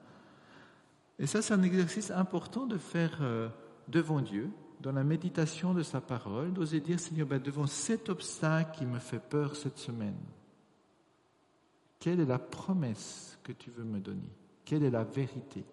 Et 1.19 1.27
ça, 1.27 1.43
c'est 1.43 1.55
un 1.55 1.63
exercice 1.63 2.11
important 2.11 2.67
de 2.67 2.79
faire 2.79 3.19
euh, 3.21 3.49
devant 3.87 4.21
Dieu, 4.21 4.51
dans 4.81 4.93
la 4.93 5.05
méditation 5.05 5.75
de 5.75 5.83
sa 5.83 6.01
parole, 6.01 6.53
d'oser 6.53 6.81
dire, 6.81 6.99
Seigneur, 6.99 7.27
ben, 7.27 7.41
devant 7.41 7.67
cet 7.67 8.09
obstacle 8.09 8.79
qui 8.79 8.87
me 8.87 8.99
fait 8.99 9.19
peur 9.19 9.57
cette 9.57 9.79
semaine, 9.79 10.19
quelle 12.01 12.21
est 12.21 12.27
la 12.27 12.39
promesse 12.39 13.39
que 13.43 13.53
tu 13.53 13.71
veux 13.71 13.85
me 13.85 13.99
donner? 13.99 14.33
Quelle 14.65 14.85
est 14.85 14.91
la 14.91 15.05
vérité? 15.05 15.65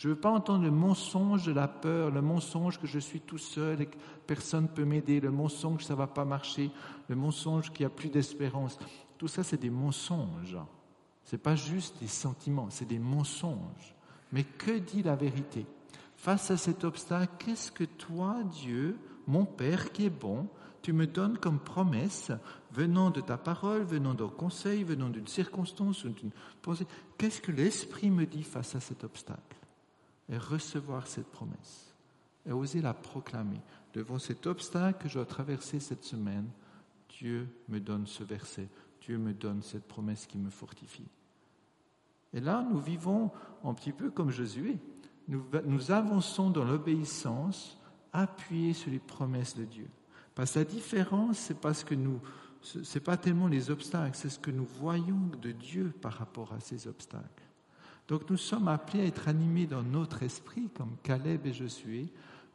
Je 0.00 0.08
ne 0.08 0.14
veux 0.14 0.18
pas 0.18 0.30
entendre 0.30 0.64
le 0.64 0.70
mensonge 0.70 1.44
de 1.44 1.52
la 1.52 1.68
peur, 1.68 2.10
le 2.10 2.22
mensonge 2.22 2.80
que 2.80 2.86
je 2.86 2.98
suis 2.98 3.20
tout 3.20 3.36
seul 3.36 3.82
et 3.82 3.86
que 3.86 3.98
personne 4.26 4.62
ne 4.62 4.68
peut 4.68 4.86
m'aider, 4.86 5.20
le 5.20 5.30
mensonge 5.30 5.80
que 5.80 5.84
ça 5.84 5.92
ne 5.92 5.98
va 5.98 6.06
pas 6.06 6.24
marcher, 6.24 6.70
le 7.08 7.16
mensonge 7.16 7.70
qu'il 7.70 7.84
n'y 7.84 7.92
a 7.92 7.94
plus 7.94 8.08
d'espérance. 8.08 8.78
Tout 9.18 9.28
ça, 9.28 9.42
c'est 9.42 9.60
des 9.60 9.68
mensonges. 9.68 10.56
Ce 11.26 11.36
n'est 11.36 11.42
pas 11.42 11.54
juste 11.54 12.00
des 12.00 12.06
sentiments, 12.06 12.68
c'est 12.70 12.88
des 12.88 12.98
mensonges. 12.98 13.94
Mais 14.32 14.44
que 14.44 14.78
dit 14.78 15.02
la 15.02 15.16
vérité? 15.16 15.66
Face 16.16 16.50
à 16.50 16.56
cet 16.56 16.82
obstacle, 16.84 17.34
qu'est-ce 17.38 17.70
que 17.70 17.84
toi, 17.84 18.38
Dieu, 18.44 18.96
mon 19.26 19.44
Père 19.44 19.92
qui 19.92 20.06
est 20.06 20.08
bon, 20.08 20.48
tu 20.80 20.94
me 20.94 21.06
donnes 21.06 21.36
comme 21.36 21.58
promesse, 21.58 22.32
venant 22.72 23.10
de 23.10 23.20
ta 23.20 23.36
parole, 23.36 23.82
venant 23.82 24.14
d'un 24.14 24.28
conseil, 24.28 24.82
venant 24.82 25.10
d'une 25.10 25.26
circonstance 25.26 26.04
ou 26.04 26.08
d'une 26.08 26.30
pensée? 26.62 26.86
Qu'est-ce 27.18 27.42
que 27.42 27.52
l'Esprit 27.52 28.08
me 28.08 28.24
dit 28.24 28.44
face 28.44 28.74
à 28.74 28.80
cet 28.80 29.04
obstacle? 29.04 29.59
Et 30.30 30.38
recevoir 30.38 31.06
cette 31.06 31.30
promesse 31.30 31.90
et 32.46 32.52
oser 32.52 32.80
la 32.80 32.94
proclamer. 32.94 33.60
Devant 33.92 34.18
cet 34.18 34.46
obstacle 34.46 35.02
que 35.02 35.08
je 35.08 35.14
dois 35.14 35.26
traverser 35.26 35.80
cette 35.80 36.04
semaine, 36.04 36.48
Dieu 37.08 37.48
me 37.68 37.80
donne 37.80 38.06
ce 38.06 38.24
verset, 38.24 38.68
Dieu 39.00 39.18
me 39.18 39.34
donne 39.34 39.62
cette 39.62 39.86
promesse 39.86 40.26
qui 40.26 40.38
me 40.38 40.50
fortifie. 40.50 41.08
Et 42.32 42.40
là, 42.40 42.64
nous 42.70 42.78
vivons 42.78 43.30
un 43.64 43.74
petit 43.74 43.92
peu 43.92 44.10
comme 44.10 44.30
Josué. 44.30 44.78
Nous, 45.28 45.44
nous 45.64 45.90
avançons 45.90 46.50
dans 46.50 46.64
l'obéissance 46.64 47.78
appuyés 48.12 48.72
sur 48.72 48.90
les 48.90 49.00
promesses 49.00 49.56
de 49.56 49.64
Dieu. 49.64 49.88
Parce 50.34 50.52
que 50.52 50.60
la 50.60 50.64
différence, 50.64 51.38
c'est 51.38 51.60
parce 51.60 51.82
que 51.82 51.94
nous, 51.94 52.20
c'est 52.62 53.00
pas 53.00 53.16
tellement 53.16 53.48
les 53.48 53.70
obstacles, 53.70 54.16
c'est 54.16 54.28
ce 54.28 54.38
que 54.38 54.50
nous 54.50 54.66
voyons 54.78 55.30
de 55.40 55.50
Dieu 55.50 55.92
par 56.00 56.12
rapport 56.14 56.52
à 56.52 56.60
ces 56.60 56.86
obstacles. 56.86 57.49
Donc 58.10 58.28
nous 58.28 58.36
sommes 58.36 58.66
appelés 58.66 59.04
à 59.04 59.06
être 59.06 59.28
animés 59.28 59.68
dans 59.68 59.84
notre 59.84 60.24
esprit, 60.24 60.68
comme 60.74 60.96
Caleb 61.04 61.46
et 61.46 61.52
Josué, 61.52 62.08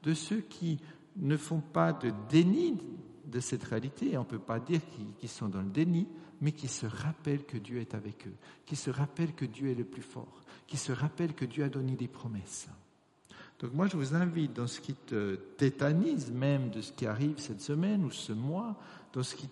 de 0.03 0.13
ceux 0.13 0.41
qui 0.41 0.79
ne 1.15 1.37
font 1.37 1.61
pas 1.61 1.93
de 1.93 2.11
déni 2.29 2.77
de 3.25 3.39
cette 3.39 3.63
réalité, 3.63 4.17
on 4.17 4.21
ne 4.21 4.25
peut 4.25 4.37
pas 4.37 4.59
dire 4.59 4.81
qu'ils 5.17 5.29
sont 5.29 5.47
dans 5.47 5.61
le 5.61 5.69
déni, 5.69 6.07
mais 6.41 6.51
qui 6.51 6.67
se 6.67 6.85
rappellent 6.85 7.45
que 7.45 7.57
Dieu 7.57 7.79
est 7.79 7.95
avec 7.95 8.27
eux, 8.27 8.35
qui 8.65 8.75
se 8.75 8.89
rappellent 8.89 9.33
que 9.33 9.45
Dieu 9.45 9.71
est 9.71 9.75
le 9.75 9.85
plus 9.85 10.01
fort, 10.01 10.41
qui 10.67 10.75
se 10.75 10.91
rappellent 10.91 11.33
que 11.33 11.45
Dieu 11.45 11.63
a 11.63 11.69
donné 11.69 11.93
des 11.93 12.09
promesses. 12.09 12.67
Donc 13.59 13.73
moi, 13.73 13.87
je 13.87 13.95
vous 13.95 14.13
invite, 14.13 14.51
dans 14.51 14.67
ce 14.67 14.81
qui 14.81 14.93
te 14.93 15.35
tétanise 15.57 16.31
même 16.33 16.69
de 16.69 16.81
ce 16.81 16.91
qui 16.91 17.05
arrive 17.05 17.39
cette 17.39 17.61
semaine 17.61 18.03
ou 18.03 18.11
ce 18.11 18.33
mois, 18.33 18.75
dans 19.13 19.23
ce 19.23 19.35
qui 19.35 19.47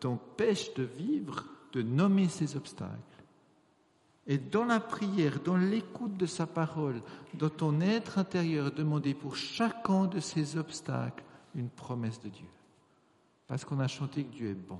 t'empêche 0.00 0.72
de 0.72 0.84
vivre, 0.84 1.44
de 1.74 1.82
nommer 1.82 2.28
ces 2.28 2.56
obstacles. 2.56 3.11
Et 4.26 4.38
dans 4.38 4.64
la 4.64 4.78
prière, 4.78 5.40
dans 5.40 5.56
l'écoute 5.56 6.16
de 6.16 6.26
sa 6.26 6.46
parole, 6.46 7.02
dans 7.34 7.50
ton 7.50 7.80
être 7.80 8.18
intérieur, 8.18 8.70
demander 8.70 9.14
pour 9.14 9.36
chacun 9.36 10.06
de 10.06 10.20
ces 10.20 10.56
obstacles 10.56 11.24
une 11.54 11.68
promesse 11.68 12.20
de 12.20 12.28
Dieu. 12.28 12.46
Parce 13.48 13.64
qu'on 13.64 13.80
a 13.80 13.88
chanté 13.88 14.24
que 14.24 14.32
Dieu 14.32 14.50
est 14.50 14.54
bon. 14.54 14.78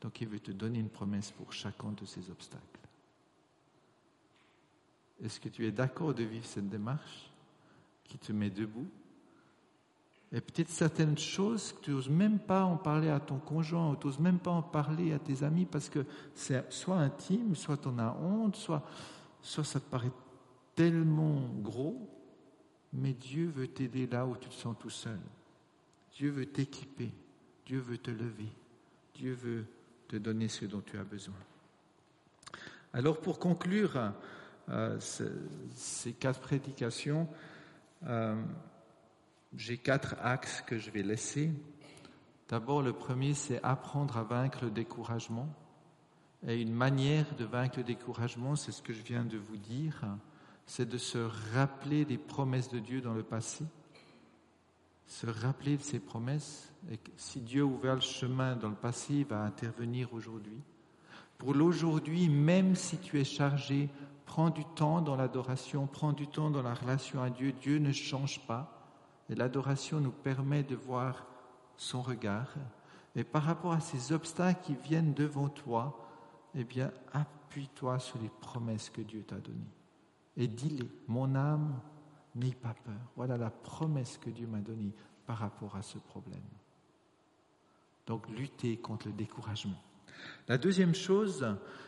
Donc 0.00 0.20
il 0.20 0.28
veut 0.28 0.40
te 0.40 0.52
donner 0.52 0.78
une 0.78 0.88
promesse 0.88 1.32
pour 1.32 1.52
chacun 1.52 1.90
de 1.92 2.04
ces 2.04 2.30
obstacles. 2.30 2.62
Est-ce 5.22 5.40
que 5.40 5.48
tu 5.48 5.66
es 5.66 5.72
d'accord 5.72 6.14
de 6.14 6.24
vivre 6.24 6.44
cette 6.44 6.68
démarche 6.68 7.30
qui 8.04 8.18
te 8.18 8.32
met 8.32 8.50
debout 8.50 8.86
Et 10.34 10.40
peut-être 10.40 10.68
certaines 10.68 11.16
choses 11.16 11.72
que 11.72 11.84
tu 11.84 11.90
n'oses 11.92 12.10
même 12.10 12.40
pas 12.40 12.64
en 12.64 12.76
parler 12.76 13.08
à 13.08 13.20
ton 13.20 13.38
conjoint, 13.38 13.92
ou 13.92 13.96
tu 13.96 14.08
n'oses 14.08 14.18
même 14.18 14.40
pas 14.40 14.50
en 14.50 14.62
parler 14.62 15.12
à 15.12 15.20
tes 15.20 15.44
amis 15.44 15.64
parce 15.64 15.88
que 15.88 16.04
c'est 16.34 16.72
soit 16.72 16.96
intime, 16.96 17.54
soit 17.54 17.76
tu 17.76 17.86
en 17.86 18.00
as 18.00 18.16
honte, 18.20 18.56
soit, 18.56 18.84
soit 19.40 19.62
ça 19.62 19.78
te 19.78 19.88
paraît 19.88 20.10
tellement 20.74 21.40
gros, 21.62 22.10
mais 22.92 23.12
Dieu 23.12 23.46
veut 23.54 23.68
t'aider 23.68 24.08
là 24.08 24.26
où 24.26 24.36
tu 24.36 24.48
te 24.48 24.54
sens 24.54 24.74
tout 24.76 24.90
seul. 24.90 25.20
Dieu 26.16 26.30
veut 26.30 26.46
t'équiper, 26.46 27.12
Dieu 27.64 27.78
veut 27.78 27.98
te 27.98 28.10
lever, 28.10 28.50
Dieu 29.14 29.34
veut 29.34 29.64
te 30.08 30.16
donner 30.16 30.48
ce 30.48 30.64
dont 30.64 30.82
tu 30.84 30.98
as 30.98 31.04
besoin. 31.04 31.34
Alors 32.92 33.20
pour 33.20 33.38
conclure 33.38 34.12
euh, 34.68 34.98
ces 34.98 36.12
quatre 36.14 36.40
prédications, 36.40 37.28
euh, 38.06 38.34
j'ai 39.56 39.78
quatre 39.78 40.16
axes 40.20 40.62
que 40.66 40.78
je 40.78 40.90
vais 40.90 41.02
laisser. 41.02 41.50
D'abord, 42.48 42.82
le 42.82 42.92
premier, 42.92 43.34
c'est 43.34 43.62
apprendre 43.62 44.16
à 44.16 44.22
vaincre 44.22 44.64
le 44.64 44.70
découragement. 44.70 45.48
Et 46.46 46.60
une 46.60 46.74
manière 46.74 47.34
de 47.36 47.44
vaincre 47.44 47.78
le 47.78 47.84
découragement, 47.84 48.56
c'est 48.56 48.72
ce 48.72 48.82
que 48.82 48.92
je 48.92 49.02
viens 49.02 49.24
de 49.24 49.38
vous 49.38 49.56
dire, 49.56 50.04
c'est 50.66 50.88
de 50.88 50.98
se 50.98 51.18
rappeler 51.54 52.04
des 52.04 52.18
promesses 52.18 52.68
de 52.68 52.78
Dieu 52.78 53.00
dans 53.00 53.14
le 53.14 53.22
passé 53.22 53.64
se 55.06 55.26
rappeler 55.26 55.76
de 55.76 55.82
ses 55.82 56.00
promesses. 56.00 56.72
Et 56.90 56.98
si 57.16 57.40
Dieu 57.40 57.62
a 57.62 57.66
ouvert 57.66 57.94
le 57.94 58.00
chemin 58.00 58.56
dans 58.56 58.68
le 58.68 58.74
passé, 58.74 59.14
il 59.14 59.26
va 59.26 59.42
intervenir 59.42 60.12
aujourd'hui. 60.12 60.60
Pour 61.38 61.54
l'aujourd'hui, 61.54 62.28
même 62.28 62.74
si 62.74 62.98
tu 62.98 63.20
es 63.20 63.24
chargé, 63.24 63.88
prends 64.24 64.50
du 64.50 64.64
temps 64.76 65.02
dans 65.02 65.16
l'adoration, 65.16 65.86
prends 65.86 66.12
du 66.12 66.26
temps 66.26 66.50
dans 66.50 66.62
la 66.62 66.74
relation 66.74 67.22
à 67.22 67.30
Dieu. 67.30 67.52
Dieu 67.52 67.78
ne 67.78 67.92
change 67.92 68.40
pas. 68.46 68.73
Et 69.30 69.34
l'adoration 69.34 70.00
nous 70.00 70.12
permet 70.12 70.62
de 70.62 70.76
voir 70.76 71.26
son 71.76 72.02
regard. 72.02 72.54
Et 73.16 73.24
par 73.24 73.44
rapport 73.44 73.72
à 73.72 73.80
ces 73.80 74.12
obstacles 74.12 74.62
qui 74.62 74.74
viennent 74.74 75.14
devant 75.14 75.48
toi, 75.48 75.98
eh 76.54 76.64
bien, 76.64 76.92
appuie-toi 77.12 77.98
sur 77.98 78.18
les 78.20 78.30
promesses 78.40 78.90
que 78.90 79.02
Dieu 79.02 79.22
t'a 79.22 79.36
données. 79.36 79.72
Et 80.36 80.46
dis-les, 80.46 80.88
mon 81.08 81.34
âme 81.34 81.80
N'aie 82.34 82.54
pas 82.54 82.74
peur. 82.84 82.94
Voilà 83.16 83.36
la 83.36 83.50
promesse 83.50 84.18
que 84.18 84.30
Dieu 84.30 84.46
m'a 84.46 84.58
donnée 84.58 84.92
par 85.26 85.38
rapport 85.38 85.76
à 85.76 85.82
ce 85.82 85.98
problème. 85.98 86.42
Donc 88.06 88.28
lutter 88.28 88.76
contre 88.76 89.06
le 89.06 89.12
découragement. 89.12 89.80
La 90.48 90.58
deuxième 90.58 90.94
chose, 90.94 91.46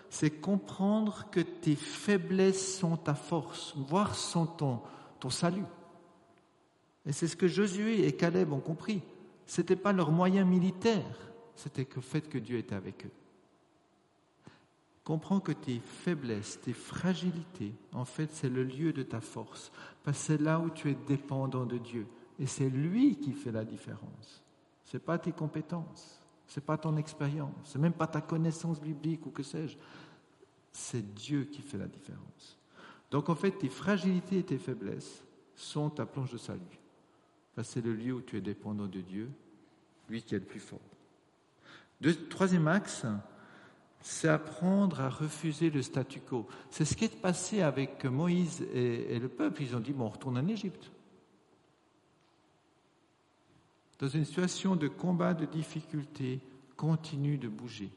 c'est 0.09 0.31
comprendre 0.31 1.29
que 1.31 1.41
tes 1.41 1.75
faiblesses 1.75 2.79
sont 2.79 2.97
ta 2.97 3.15
force, 3.15 3.75
voire 3.77 4.15
sont 4.15 4.47
ton, 4.47 4.81
ton 5.21 5.31
salut. 5.31 5.65
Et 7.07 7.13
c'est 7.13 7.29
ce 7.29 7.37
que 7.37 7.47
Josué 7.47 8.07
et 8.07 8.13
Caleb 8.13 8.53
ont 8.53 8.61
compris. 8.61 9.01
Ce 9.47 9.61
n'était 9.61 9.77
pas 9.77 9.93
leur 9.93 10.11
moyen 10.11 10.45
militaire, 10.45 11.31
c'était 11.55 11.87
le 11.95 12.03
fait 12.03 12.29
que 12.29 12.39
Dieu 12.39 12.59
était 12.59 12.75
avec 12.75 13.07
eux. 13.07 13.13
Comprends 15.05 15.39
que 15.39 15.53
tes 15.53 15.79
faiblesses, 15.79 16.61
tes 16.61 16.73
fragilités, 16.73 17.73
en 17.93 18.05
fait, 18.05 18.29
c'est 18.33 18.49
le 18.49 18.65
lieu 18.65 18.93
de 18.93 19.05
ta 19.05 19.21
force. 19.21 19.71
Parce 20.03 20.19
que 20.19 20.25
c'est 20.25 20.41
là 20.41 20.59
où 20.59 20.69
tu 20.69 20.91
es 20.91 20.97
dépendant 21.07 21.65
de 21.65 21.79
Dieu. 21.79 22.09
Et 22.41 22.47
c'est 22.47 22.69
lui 22.69 23.15
qui 23.15 23.33
fait 23.33 23.53
la 23.53 23.65
différence. 23.65 24.43
Ce 24.85 24.97
n'est 24.97 25.03
pas 25.03 25.17
tes 25.17 25.31
compétences, 25.31 26.21
ce 26.49 26.59
n'est 26.59 26.67
pas 26.67 26.77
ton 26.77 26.97
expérience, 26.97 27.55
ce 27.63 27.79
n'est 27.79 27.83
même 27.83 27.93
pas 27.93 28.09
ta 28.09 28.21
connaissance 28.21 28.81
biblique 28.81 29.25
ou 29.27 29.31
que 29.31 29.45
sais-je. 29.45 29.79
C'est 30.73 31.15
Dieu 31.15 31.45
qui 31.45 31.63
fait 31.63 31.79
la 31.79 31.87
différence. 31.87 32.59
Donc 33.13 33.29
en 33.29 33.37
fait, 33.37 33.53
tes 33.53 33.69
fragilités 33.69 34.39
et 34.41 34.45
tes 34.45 34.59
faiblesses 34.59 35.23
sont 35.55 35.89
ta 35.89 36.05
planche 36.05 36.33
de 36.33 36.39
salut. 36.39 36.81
C'est 37.63 37.85
le 37.85 37.95
lieu 37.95 38.13
où 38.13 38.21
tu 38.21 38.37
es 38.37 38.41
dépendant 38.41 38.87
de 38.87 39.01
Dieu, 39.01 39.31
lui 40.09 40.23
qui 40.23 40.35
est 40.35 40.39
le 40.39 40.45
plus 40.45 40.61
fort. 40.61 40.81
troisième 42.29 42.69
axe, 42.69 43.07
c'est 44.03 44.29
apprendre 44.29 45.01
à 45.01 45.09
refuser 45.09 45.71
le 45.71 45.83
statu 45.83 46.21
quo. 46.21 46.47
C'est 46.71 46.85
ce 46.85 46.97
qui 46.97 47.07
est 47.07 47.21
passé 47.21 47.63
avec 47.63 48.05
Moïse 48.05 48.63
et, 48.73 49.19
le 49.19 49.29
peuple. 49.29 49.63
Ils 49.63 49.75
ont 49.75 49.81
dit, 49.81 49.93
bon, 49.93 50.05
on 50.05 50.11
retourne 50.11 50.39
en 50.39 50.47
Égypte. 50.47 50.93
Dans 53.99 54.09
une 54.09 54.25
situation 54.25 54.77
de 54.77 54.89
combat, 54.89 55.33
de 55.33 55.47
difficulté, 55.47 56.41
continue 56.77 57.39
de 57.39 57.49
bouger. 57.49 57.91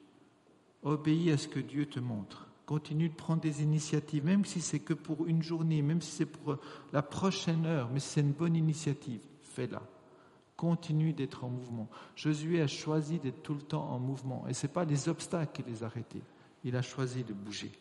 Obéis 0.81 1.31
à 1.31 1.37
ce 1.37 1.49
que 1.49 1.59
Dieu 1.59 1.85
te 1.85 1.99
montre. 1.99 2.47
Continue 2.65 3.09
de 3.09 3.15
prendre 3.15 3.41
des 3.41 3.61
initiatives, 3.61 4.23
même 4.23 4.45
si 4.45 4.61
c'est 4.61 4.79
que 4.79 4.93
pour 4.93 5.27
une 5.27 5.43
journée, 5.43 5.81
même 5.81 6.01
si 6.01 6.11
c'est 6.11 6.25
pour 6.25 6.57
la 6.93 7.01
prochaine 7.01 7.65
heure, 7.65 7.89
mais 7.91 7.99
si 7.99 8.07
c'est 8.09 8.21
une 8.21 8.31
bonne 8.31 8.55
initiative, 8.55 9.21
fais-la 9.59 9.81
continue 10.55 11.13
d'être 11.13 11.45
en 11.45 11.49
mouvement. 11.49 11.87
Josué 12.17 12.61
a 12.61 12.67
choisi 12.67 13.17
d'être 13.17 13.41
tout 13.41 13.53
le 13.53 13.61
temps 13.61 13.89
en 13.91 13.97
mouvement. 13.97 14.45
Et 14.49 14.53
ce 14.53 14.67
n'est 14.67 14.73
pas 14.73 14.83
les 14.83 15.07
obstacles 15.07 15.51
qui 15.53 15.71
les 15.71 15.83
arrêtaient. 15.83 16.21
Il 16.65 16.75
a 16.75 16.81
choisi 16.81 17.23
de 17.23 17.31
bouger. 17.31 17.71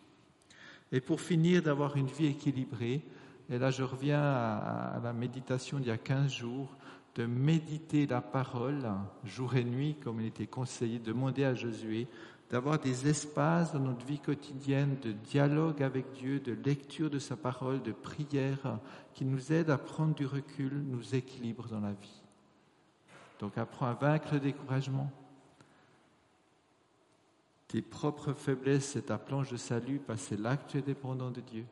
Et 0.92 1.00
pour 1.00 1.20
finir, 1.20 1.60
d'avoir 1.60 1.96
une 1.96 2.06
vie 2.06 2.26
équilibrée, 2.26 3.02
et 3.50 3.58
là 3.58 3.72
je 3.72 3.82
reviens 3.82 4.22
à, 4.22 5.00
la 5.02 5.12
méditation 5.12 5.78
d'il 5.78 5.88
y 5.88 5.90
a 5.90 5.98
15 5.98 6.30
jours, 6.30 6.68
de 7.16 7.26
méditer 7.26 8.06
la 8.06 8.20
parole 8.20 8.88
jour 9.24 9.56
et 9.56 9.64
nuit, 9.64 9.96
comme 10.00 10.20
il 10.20 10.28
était 10.28 10.46
conseillé, 10.46 11.00
de 11.00 11.06
demander 11.06 11.42
à 11.42 11.54
Josué, 11.54 12.06
d'avoir 12.50 12.78
des 12.78 13.08
espaces 13.08 13.72
dans 13.72 13.80
notre 13.80 14.06
vie 14.06 14.18
quotidienne 14.18 14.96
de 15.02 15.12
dialogue 15.12 15.82
avec 15.82 16.12
Dieu, 16.12 16.40
de 16.40 16.52
lecture 16.52 17.10
de 17.10 17.18
sa 17.18 17.36
parole, 17.36 17.82
de 17.82 17.92
prière, 17.92 18.78
qui 19.14 19.24
nous 19.24 19.52
aident 19.52 19.70
à 19.70 19.78
prendre 19.78 20.14
du 20.14 20.24
recul, 20.24 20.72
nous 20.86 21.14
équilibrent 21.14 21.68
dans 21.68 21.80
la 21.80 21.92
vie. 21.92 22.22
Donc 23.38 23.58
apprends 23.58 23.86
à 23.86 23.94
vaincre 23.94 24.32
le 24.32 24.40
découragement. 24.40 25.10
Tes 27.68 27.82
propres 27.82 28.32
faiblesses, 28.32 28.86
c'est 28.92 29.06
ta 29.06 29.18
planche 29.18 29.50
de 29.50 29.58
salut 29.58 30.00
parce 30.04 30.22
que 30.22 30.28
c'est 30.28 30.40
là 30.40 30.56
dépendant 30.86 31.30
de 31.30 31.42
Dieu. 31.42 31.66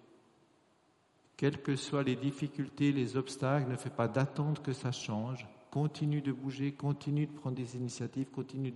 Quelles 1.38 1.60
que 1.60 1.74
soient 1.74 2.02
les 2.02 2.16
difficultés, 2.16 2.92
les 2.92 3.16
obstacles, 3.16 3.70
ne 3.70 3.76
fais 3.76 3.90
pas 3.90 4.08
d'attendre 4.08 4.62
que 4.62 4.72
ça 4.72 4.92
change. 4.92 5.46
Continue 5.70 6.20
de 6.20 6.32
bouger, 6.32 6.72
continue 6.72 7.26
de 7.26 7.32
prendre 7.32 7.56
des 7.56 7.76
initiatives, 7.76 8.30
continue 8.30 8.72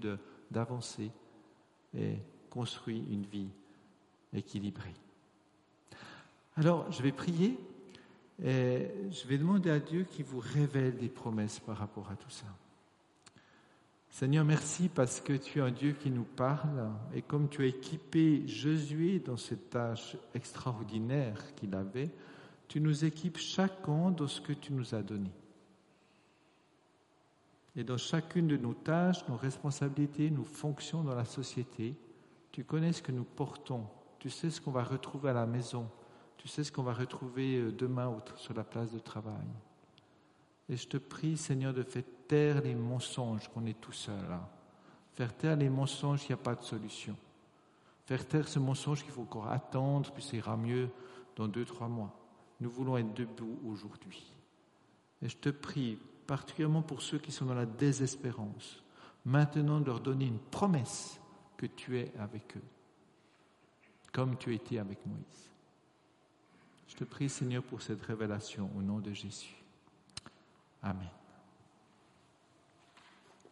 d'avancer 0.50 1.10
et 1.96 2.16
construis 2.48 3.04
une 3.10 3.24
vie 3.24 3.48
équilibrée. 4.32 4.94
Alors, 6.56 6.90
je 6.92 7.02
vais 7.02 7.12
prier 7.12 7.58
et 8.42 8.88
je 9.10 9.26
vais 9.26 9.38
demander 9.38 9.70
à 9.70 9.78
Dieu 9.78 10.04
qu'il 10.04 10.24
vous 10.24 10.40
révèle 10.40 10.96
des 10.96 11.08
promesses 11.08 11.60
par 11.60 11.76
rapport 11.76 12.10
à 12.10 12.16
tout 12.16 12.30
ça. 12.30 12.46
Seigneur, 14.10 14.44
merci 14.44 14.88
parce 14.88 15.20
que 15.20 15.34
tu 15.34 15.60
es 15.60 15.62
un 15.62 15.70
Dieu 15.70 15.92
qui 15.92 16.10
nous 16.10 16.24
parle 16.24 16.90
et 17.14 17.22
comme 17.22 17.48
tu 17.48 17.62
as 17.62 17.66
équipé 17.66 18.46
Josué 18.46 19.20
dans 19.20 19.36
cette 19.36 19.70
tâche 19.70 20.16
extraordinaire 20.34 21.54
qu'il 21.54 21.74
avait, 21.74 22.10
tu 22.66 22.80
nous 22.80 23.04
équipes 23.04 23.38
chacun 23.38 24.10
dans 24.10 24.26
ce 24.26 24.40
que 24.40 24.52
tu 24.52 24.72
nous 24.72 24.94
as 24.94 25.02
donné. 25.02 25.30
Et 27.76 27.84
dans 27.84 27.96
chacune 27.96 28.48
de 28.48 28.56
nos 28.56 28.74
tâches, 28.74 29.26
nos 29.28 29.36
responsabilités, 29.36 30.30
nos 30.30 30.44
fonctions 30.44 31.02
dans 31.02 31.14
la 31.14 31.24
société, 31.24 31.94
tu 32.50 32.64
connais 32.64 32.92
ce 32.92 33.02
que 33.02 33.12
nous 33.12 33.24
portons, 33.24 33.86
tu 34.18 34.28
sais 34.28 34.50
ce 34.50 34.60
qu'on 34.60 34.72
va 34.72 34.82
retrouver 34.82 35.30
à 35.30 35.34
la 35.34 35.46
maison, 35.46 35.88
tu 36.36 36.48
sais 36.48 36.64
ce 36.64 36.72
qu'on 36.72 36.82
va 36.82 36.92
retrouver 36.92 37.58
euh, 37.58 37.72
demain 37.72 38.16
sur 38.36 38.54
la 38.54 38.64
place 38.64 38.90
de 38.90 38.98
travail. 38.98 39.46
Et 40.68 40.76
je 40.76 40.88
te 40.88 40.96
prie, 40.96 41.36
Seigneur, 41.36 41.72
de 41.74 41.82
faire 41.82 42.02
taire 42.26 42.62
les 42.62 42.74
mensonges 42.74 43.48
qu'on 43.48 43.66
est 43.66 43.80
tout 43.80 43.92
seul 43.92 44.20
là. 44.28 44.48
Faire 45.14 45.36
taire 45.36 45.56
les 45.56 45.68
mensonges, 45.68 46.24
il 46.24 46.28
n'y 46.28 46.34
a 46.34 46.38
pas 46.38 46.54
de 46.54 46.62
solution. 46.62 47.16
Faire 48.06 48.26
taire 48.26 48.48
ce 48.48 48.58
mensonge 48.58 49.02
qu'il 49.02 49.12
faut 49.12 49.22
encore 49.22 49.48
attendre, 49.48 50.10
puis 50.12 50.22
ça 50.22 50.36
ira 50.36 50.56
mieux 50.56 50.88
dans 51.36 51.48
deux, 51.48 51.64
trois 51.64 51.88
mois. 51.88 52.14
Nous 52.60 52.70
voulons 52.70 52.96
être 52.96 53.12
debout 53.14 53.58
aujourd'hui. 53.66 54.32
Et 55.22 55.28
je 55.28 55.36
te 55.36 55.50
prie, 55.50 55.98
particulièrement 56.30 56.82
pour 56.82 57.02
ceux 57.02 57.18
qui 57.18 57.32
sont 57.32 57.44
dans 57.44 57.54
la 57.54 57.66
désespérance, 57.66 58.84
maintenant 59.24 59.80
de 59.80 59.86
leur 59.86 59.98
donner 59.98 60.26
une 60.26 60.38
promesse 60.38 61.20
que 61.56 61.66
tu 61.66 61.98
es 61.98 62.12
avec 62.20 62.56
eux, 62.56 62.62
comme 64.12 64.38
tu 64.38 64.54
étais 64.54 64.78
avec 64.78 65.04
Moïse. 65.04 65.50
Je 66.86 66.94
te 66.94 67.02
prie, 67.02 67.28
Seigneur, 67.28 67.64
pour 67.64 67.82
cette 67.82 68.02
révélation 68.02 68.70
au 68.78 68.80
nom 68.80 69.00
de 69.00 69.12
Jésus. 69.12 69.56
Amen. 70.84 71.10